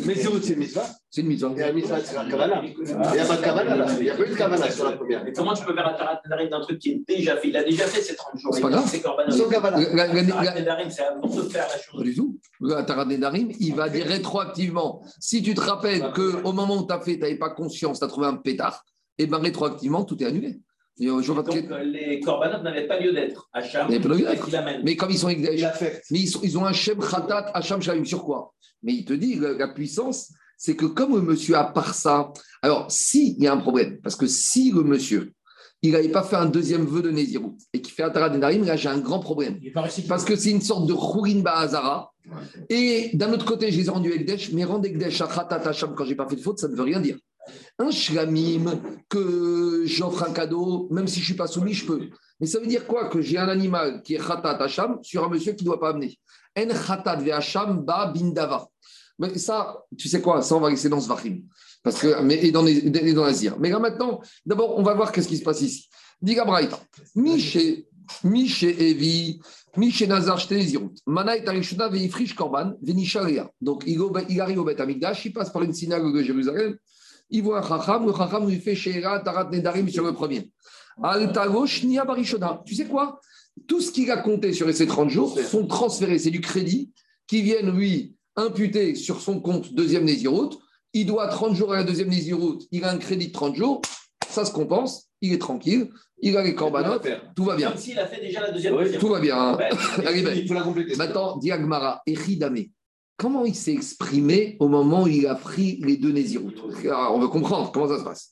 [0.06, 2.62] Mais c'est où c'est mitzvah C'est une mise en Et la mitzvah, c'est la kavana.
[2.64, 3.86] Il n'y a pas de kavana là.
[3.98, 5.24] Il n'y a pas eu de kavana sur la première.
[5.24, 7.50] Mais comment tu peux faire un d'un truc qui est déjà fait?
[7.50, 8.54] Il a déjà fait ses 30 jours.
[8.54, 8.88] C'est pas grave.
[8.88, 9.78] C'est kavana.
[10.90, 12.04] C'est avant de faire la Pas chose.
[12.04, 12.40] du tout.
[12.60, 15.04] Le Tarat Nedarim, il va dire rétroactivement.
[15.20, 18.06] Si tu te rappelles qu'au moment où tu as fait, tu n'avais pas conscience, tu
[18.06, 18.84] as trouvé un pétard,
[19.18, 20.60] et bien rétroactivement, tout est annulé.
[21.00, 23.50] Et, euh, Donc euh, les korbanot n'avaient pas lieu d'être.
[23.54, 23.88] Hacham.
[24.84, 25.62] Mais comme ils sont Ekdesh,
[26.12, 28.54] mais ils, sont- ils ont un Shem Khatat, Hacham Shavim sur quoi?
[28.84, 32.32] Mais il te dit, la, la puissance, c'est que comme le monsieur, à part ça,
[32.62, 35.32] alors s'il y a un problème, parce que si le monsieur,
[35.82, 38.64] il n'avait pas fait un deuxième vœu de Nézirut et qu'il fait un Tarat Nedarim,
[38.66, 39.60] là j'ai un grand problème.
[40.08, 42.12] Parce que c'est une sorte de Khourin Bahazara.
[42.70, 45.96] Et d'un autre côté, je les ai rendus Ekdesh, mais rendre Ekdesh à Khatat Hacham
[45.96, 47.18] quand j'ai pas fait de faute, ça ne veut rien dire.
[47.82, 48.80] Un shlamim
[49.10, 52.10] que j'offre un cadeau, même si je suis pas soumis, je peux.
[52.40, 55.30] Mais ça veut dire quoi Que j'ai un animal qui est Khatat Hacham sur un
[55.30, 56.16] monsieur qui ne doit pas amener?
[56.56, 58.68] En Khatat ve Hacham ba bindava.
[59.18, 60.44] Mais ça, tu sais quoi?
[60.44, 61.42] Ça, on va laisser dans ce vachim.
[61.82, 63.58] Parce que, mais, et dans, les, et dans l'Azir.
[63.60, 65.90] Mais là maintenant, d'abord, on va voir qu'est-ce qui se passe ici.
[66.22, 66.80] Diga Braïta.
[67.16, 67.88] Miché,
[68.24, 69.40] Miché Evi,
[69.76, 70.94] Miché Nazar Shtenezirut.
[71.08, 73.50] Mana et Arishuna veifrish korban, venisharia.
[73.60, 76.78] Donc, il, arrive au Beth Amikdash, il passe par une synagogue de Jérusalem,
[77.32, 80.52] il voit un chacham, le chacham lui fait Sheira Tarat Nedarim sur le premier.
[81.02, 82.62] Al Tago Shnia Barishona.
[82.66, 83.20] Tu sais quoi?
[83.68, 86.20] Tout ce qu'il a compté sur ces 30 jours sont transférés.
[86.20, 86.92] C'est du crédit
[87.28, 90.58] qui viennent lui imputer sur son compte deuxième Nézirut.
[90.94, 92.60] Il doit 30 jours à la deuxième Nézirut.
[92.72, 93.82] Il a un crédit de 30 jours.
[94.30, 95.08] Ça se compense.
[95.22, 95.90] Il est tranquille.
[96.22, 97.08] Il a les corbanotes.
[97.36, 97.70] Tout va bien.
[97.70, 98.98] Comme s'il a fait déjà la deuxième Oui.
[99.00, 99.56] Tout va bien.
[99.56, 99.70] Ouais.
[100.04, 100.38] Belle.
[100.38, 100.96] Il faut la compléter.
[100.96, 102.66] Maintenant, Diagmara, Echidame,
[103.22, 107.28] comment il s'est exprimé au moment où il a pris les deux Nézirut On veut
[107.28, 108.32] comprendre comment ça se passe.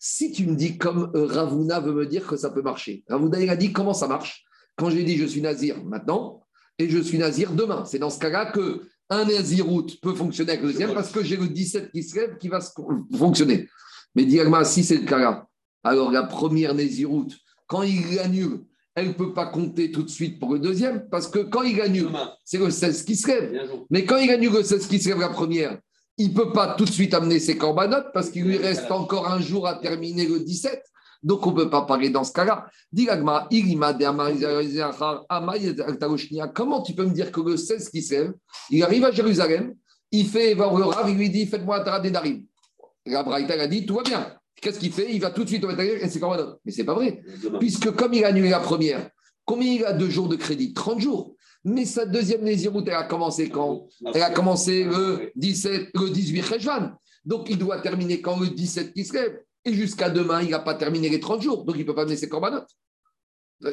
[0.00, 3.52] Si tu me dis comme euh, Ravuna veut me dire que ça peut marcher, Ravuna
[3.52, 6.46] a dit comment ça marche Quand j'ai dit je suis Nazir maintenant
[6.78, 7.84] et je suis Nazir demain.
[7.84, 11.36] C'est dans ce cas-là que un Nazirout peut fonctionner avec le deuxième parce que j'ai
[11.36, 12.60] le 17 qui se lève qui va
[13.14, 13.68] fonctionner.
[14.14, 15.46] Mais Diagmara, si c'est le cas-là,
[15.84, 17.28] alors la première Nézirout,
[17.66, 18.64] quand il l'annule,
[18.96, 21.76] elle ne peut pas compter tout de suite pour le deuxième, parce que quand il
[21.76, 22.32] Demain.
[22.44, 23.70] c'est le 16 qui se lève.
[23.90, 25.78] Mais quand il annule le 16 qui se lève la première,
[26.16, 29.28] il ne peut pas tout de suite amener ses corbanotes, parce qu'il lui reste encore
[29.28, 30.82] un jour à terminer le 17.
[31.22, 32.66] Donc on ne peut pas parler dans ce cas-là.
[36.54, 38.32] Comment tu peux me dire que le 16 qui se lève,
[38.70, 39.74] il arrive à Jérusalem,
[40.10, 42.44] il fait il lui dit Faites-moi un tarat Nedarim.
[43.04, 44.36] La Braïta a dit Tout va bien.
[44.60, 45.12] Qu'est-ce qu'il fait?
[45.12, 46.60] Il va tout de suite au Betagir et c'est corbanotes.
[46.64, 47.22] Mais c'est pas vrai.
[47.60, 49.10] Puisque comme il a annulé la première,
[49.44, 50.72] combien il a de jours de crédit?
[50.72, 51.34] 30 jours.
[51.64, 53.88] Mais sa deuxième Néziroute, elle a commencé quand?
[54.14, 56.92] Elle a commencé le 17, le 18 Rejvan.
[57.24, 59.40] Donc il doit terminer quand le 17 qui se lève.
[59.64, 61.64] Et jusqu'à demain, il n'a pas terminé les 30 jours.
[61.64, 62.70] Donc il ne peut pas amener ses corbanotes.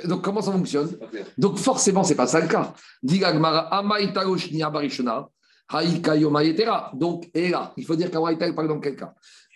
[0.06, 0.98] Donc comment ça fonctionne?
[1.38, 2.74] Donc forcément, ce n'est pas ça le cas.
[6.94, 9.14] Donc, et là, il faut dire qu'Awaïta, il parle dans quel cas?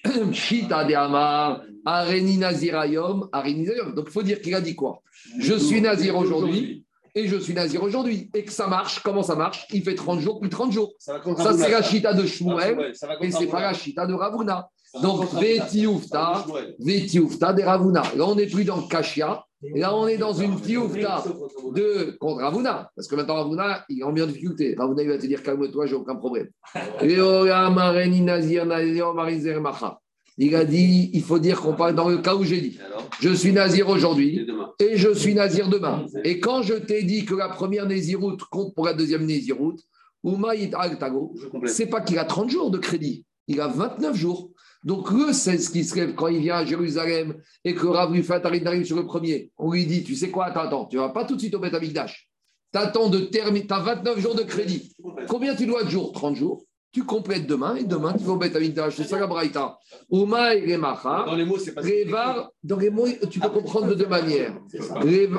[0.32, 3.93] Shita de Amar, Areni Nazirayom, Areni Nazirayom.
[3.93, 5.01] Donc il faut dire qu'il a dit quoi?
[5.39, 6.86] Je suis Nazir aujourd'hui
[7.16, 8.30] et je suis Nazir aujourd'hui.
[8.34, 9.66] Et que ça marche, comment ça marche?
[9.72, 10.93] Il fait 30 jours, plus 30 jours.
[10.99, 11.20] Ça
[11.53, 14.70] c'est la Shita de Shmuel et c'est pas la Shita de Ravuna.
[15.01, 15.32] Donc.
[15.34, 16.45] Vetiufta.
[16.80, 18.03] Vetiufta de Ravuna.
[18.16, 19.43] Là, on n'est plus dans Kashia.
[19.62, 21.24] Là, on est dans une Tiufta
[21.74, 22.91] de contre Ravuna.
[22.95, 24.76] Parce que maintenant, Ravuna, il est en bien difficulté.
[24.78, 26.49] Ravuna, il va te dire calme-toi, j'ai aucun problème.
[30.39, 32.78] Il a dit, il faut dire qu'on parle dans le cas où j'ai dit.
[33.20, 34.47] Je suis Nazir aujourd'hui
[34.80, 36.05] et je suis Nazir demain.
[36.24, 39.80] Et quand je t'ai dit que la première Néziroute compte pour la deuxième Néziroute,
[40.24, 41.34] Oumaït Al-Tago,
[41.66, 44.51] c'est pas qu'il a 30 jours de crédit, il a 29 jours.
[44.88, 47.35] Donc le 16 qui se lève quand il vient à Jérusalem
[47.65, 50.45] et que Rav lui fait d'arrive sur le premier, on lui dit, tu sais quoi,
[50.45, 52.29] attends, attends, tu vas pas tout de suite au Beth Amikdash.
[52.71, 54.93] T'attends de terminer, tu as 29 jours de crédit.
[55.27, 56.13] Combien tu dois de jours?
[56.13, 56.63] 30 jours.
[56.93, 58.95] Tu complètes demain et demain tu vas au Beth Amikdash.
[58.95, 59.77] C'est ça la Braïta.
[60.09, 60.77] Uma et.
[60.77, 64.57] Dans les mots, c'est pas Revar, dans les mots, tu peux comprendre de deux manières.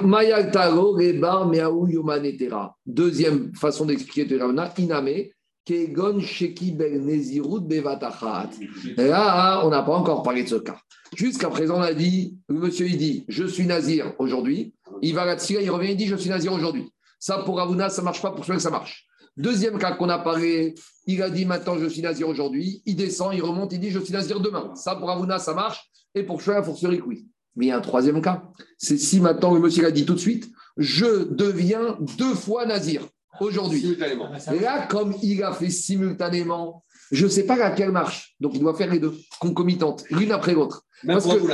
[0.03, 2.77] Mayal Taro, Rebar, Meaou, Yomanetera.
[2.85, 5.09] Deuxième façon d'expliquer de Ravna, Iname,
[5.69, 6.19] Kegon,
[6.77, 7.07] Ben,
[8.97, 10.79] Là, on n'a pas encore parlé de ce cas.
[11.15, 14.73] Jusqu'à présent, on a dit, le monsieur, il dit, je suis nazir aujourd'hui.
[15.03, 16.91] Il va à il revient, il dit, je suis nazir aujourd'hui.
[17.21, 19.07] Ça, pour Ravuna, ça ne marche pas, pour celui que ça marche.
[19.37, 20.75] Deuxième cas qu'on a parlé,
[21.07, 22.83] il a dit, maintenant, je suis nazir aujourd'hui.
[22.87, 24.73] Il descend, il remonte, il dit, je suis nazir demain.
[24.75, 25.91] Ça, pour Ravuna, ça marche.
[26.15, 27.27] Et pour Shua, pour Surik, oui.
[27.57, 28.43] Mais il y a un troisième cas.
[28.79, 30.49] C'est si maintenant le monsieur a dit tout de suite,
[30.79, 33.07] je deviens deux fois nazir
[33.41, 33.81] aujourd'hui.
[33.81, 34.31] Simultanément.
[34.53, 38.35] Et là, comme il a fait simultanément, je ne sais pas laquelle marche.
[38.41, 40.85] Donc il doit faire les deux, concomitantes, l'une après l'autre.
[41.05, 41.53] Même Parce pour que-.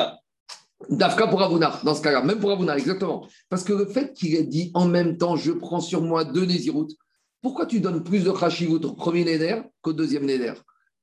[0.91, 3.27] Dafka pour Avuna, dans ce cas-là, même pour Avuna, exactement.
[3.49, 6.45] Parce que le fait qu'il ait dit en même temps, je prends sur moi deux
[6.45, 6.89] Nézirut,
[7.41, 10.55] pourquoi tu donnes plus de Khashivut au premier Néder qu'au deuxième Néder?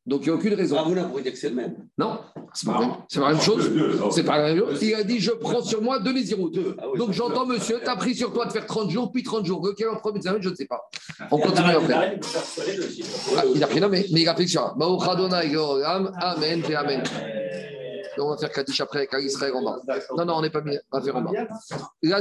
[0.06, 0.80] Donc il n'y a aucune raison.
[0.80, 1.76] Avuna pourrait dire que c'est le même.
[1.98, 2.20] Non,
[2.54, 3.72] c'est pas, c'est pas la même chose.
[4.12, 4.82] C'est pas la même chose.
[4.82, 6.52] Il a dit, je prends sur moi deux Nézirut.
[6.80, 9.22] Ah oui, Donc j'entends, monsieur, tu as pris sur toi de faire 30 jours, puis
[9.22, 9.66] 30 jours.
[9.66, 10.82] Lequel en premier je ne sais pas.
[11.30, 12.20] On continue après.
[13.38, 17.04] Ah, il a pris nommé, mais il a pris Geolam, Amen, et Amen.
[18.18, 19.80] Et on va faire Kaddish après avec Israël en bas.
[20.18, 20.78] Non, non, on n'est pas mis.
[20.92, 21.32] On va faire en bas.
[22.04, 22.20] Là,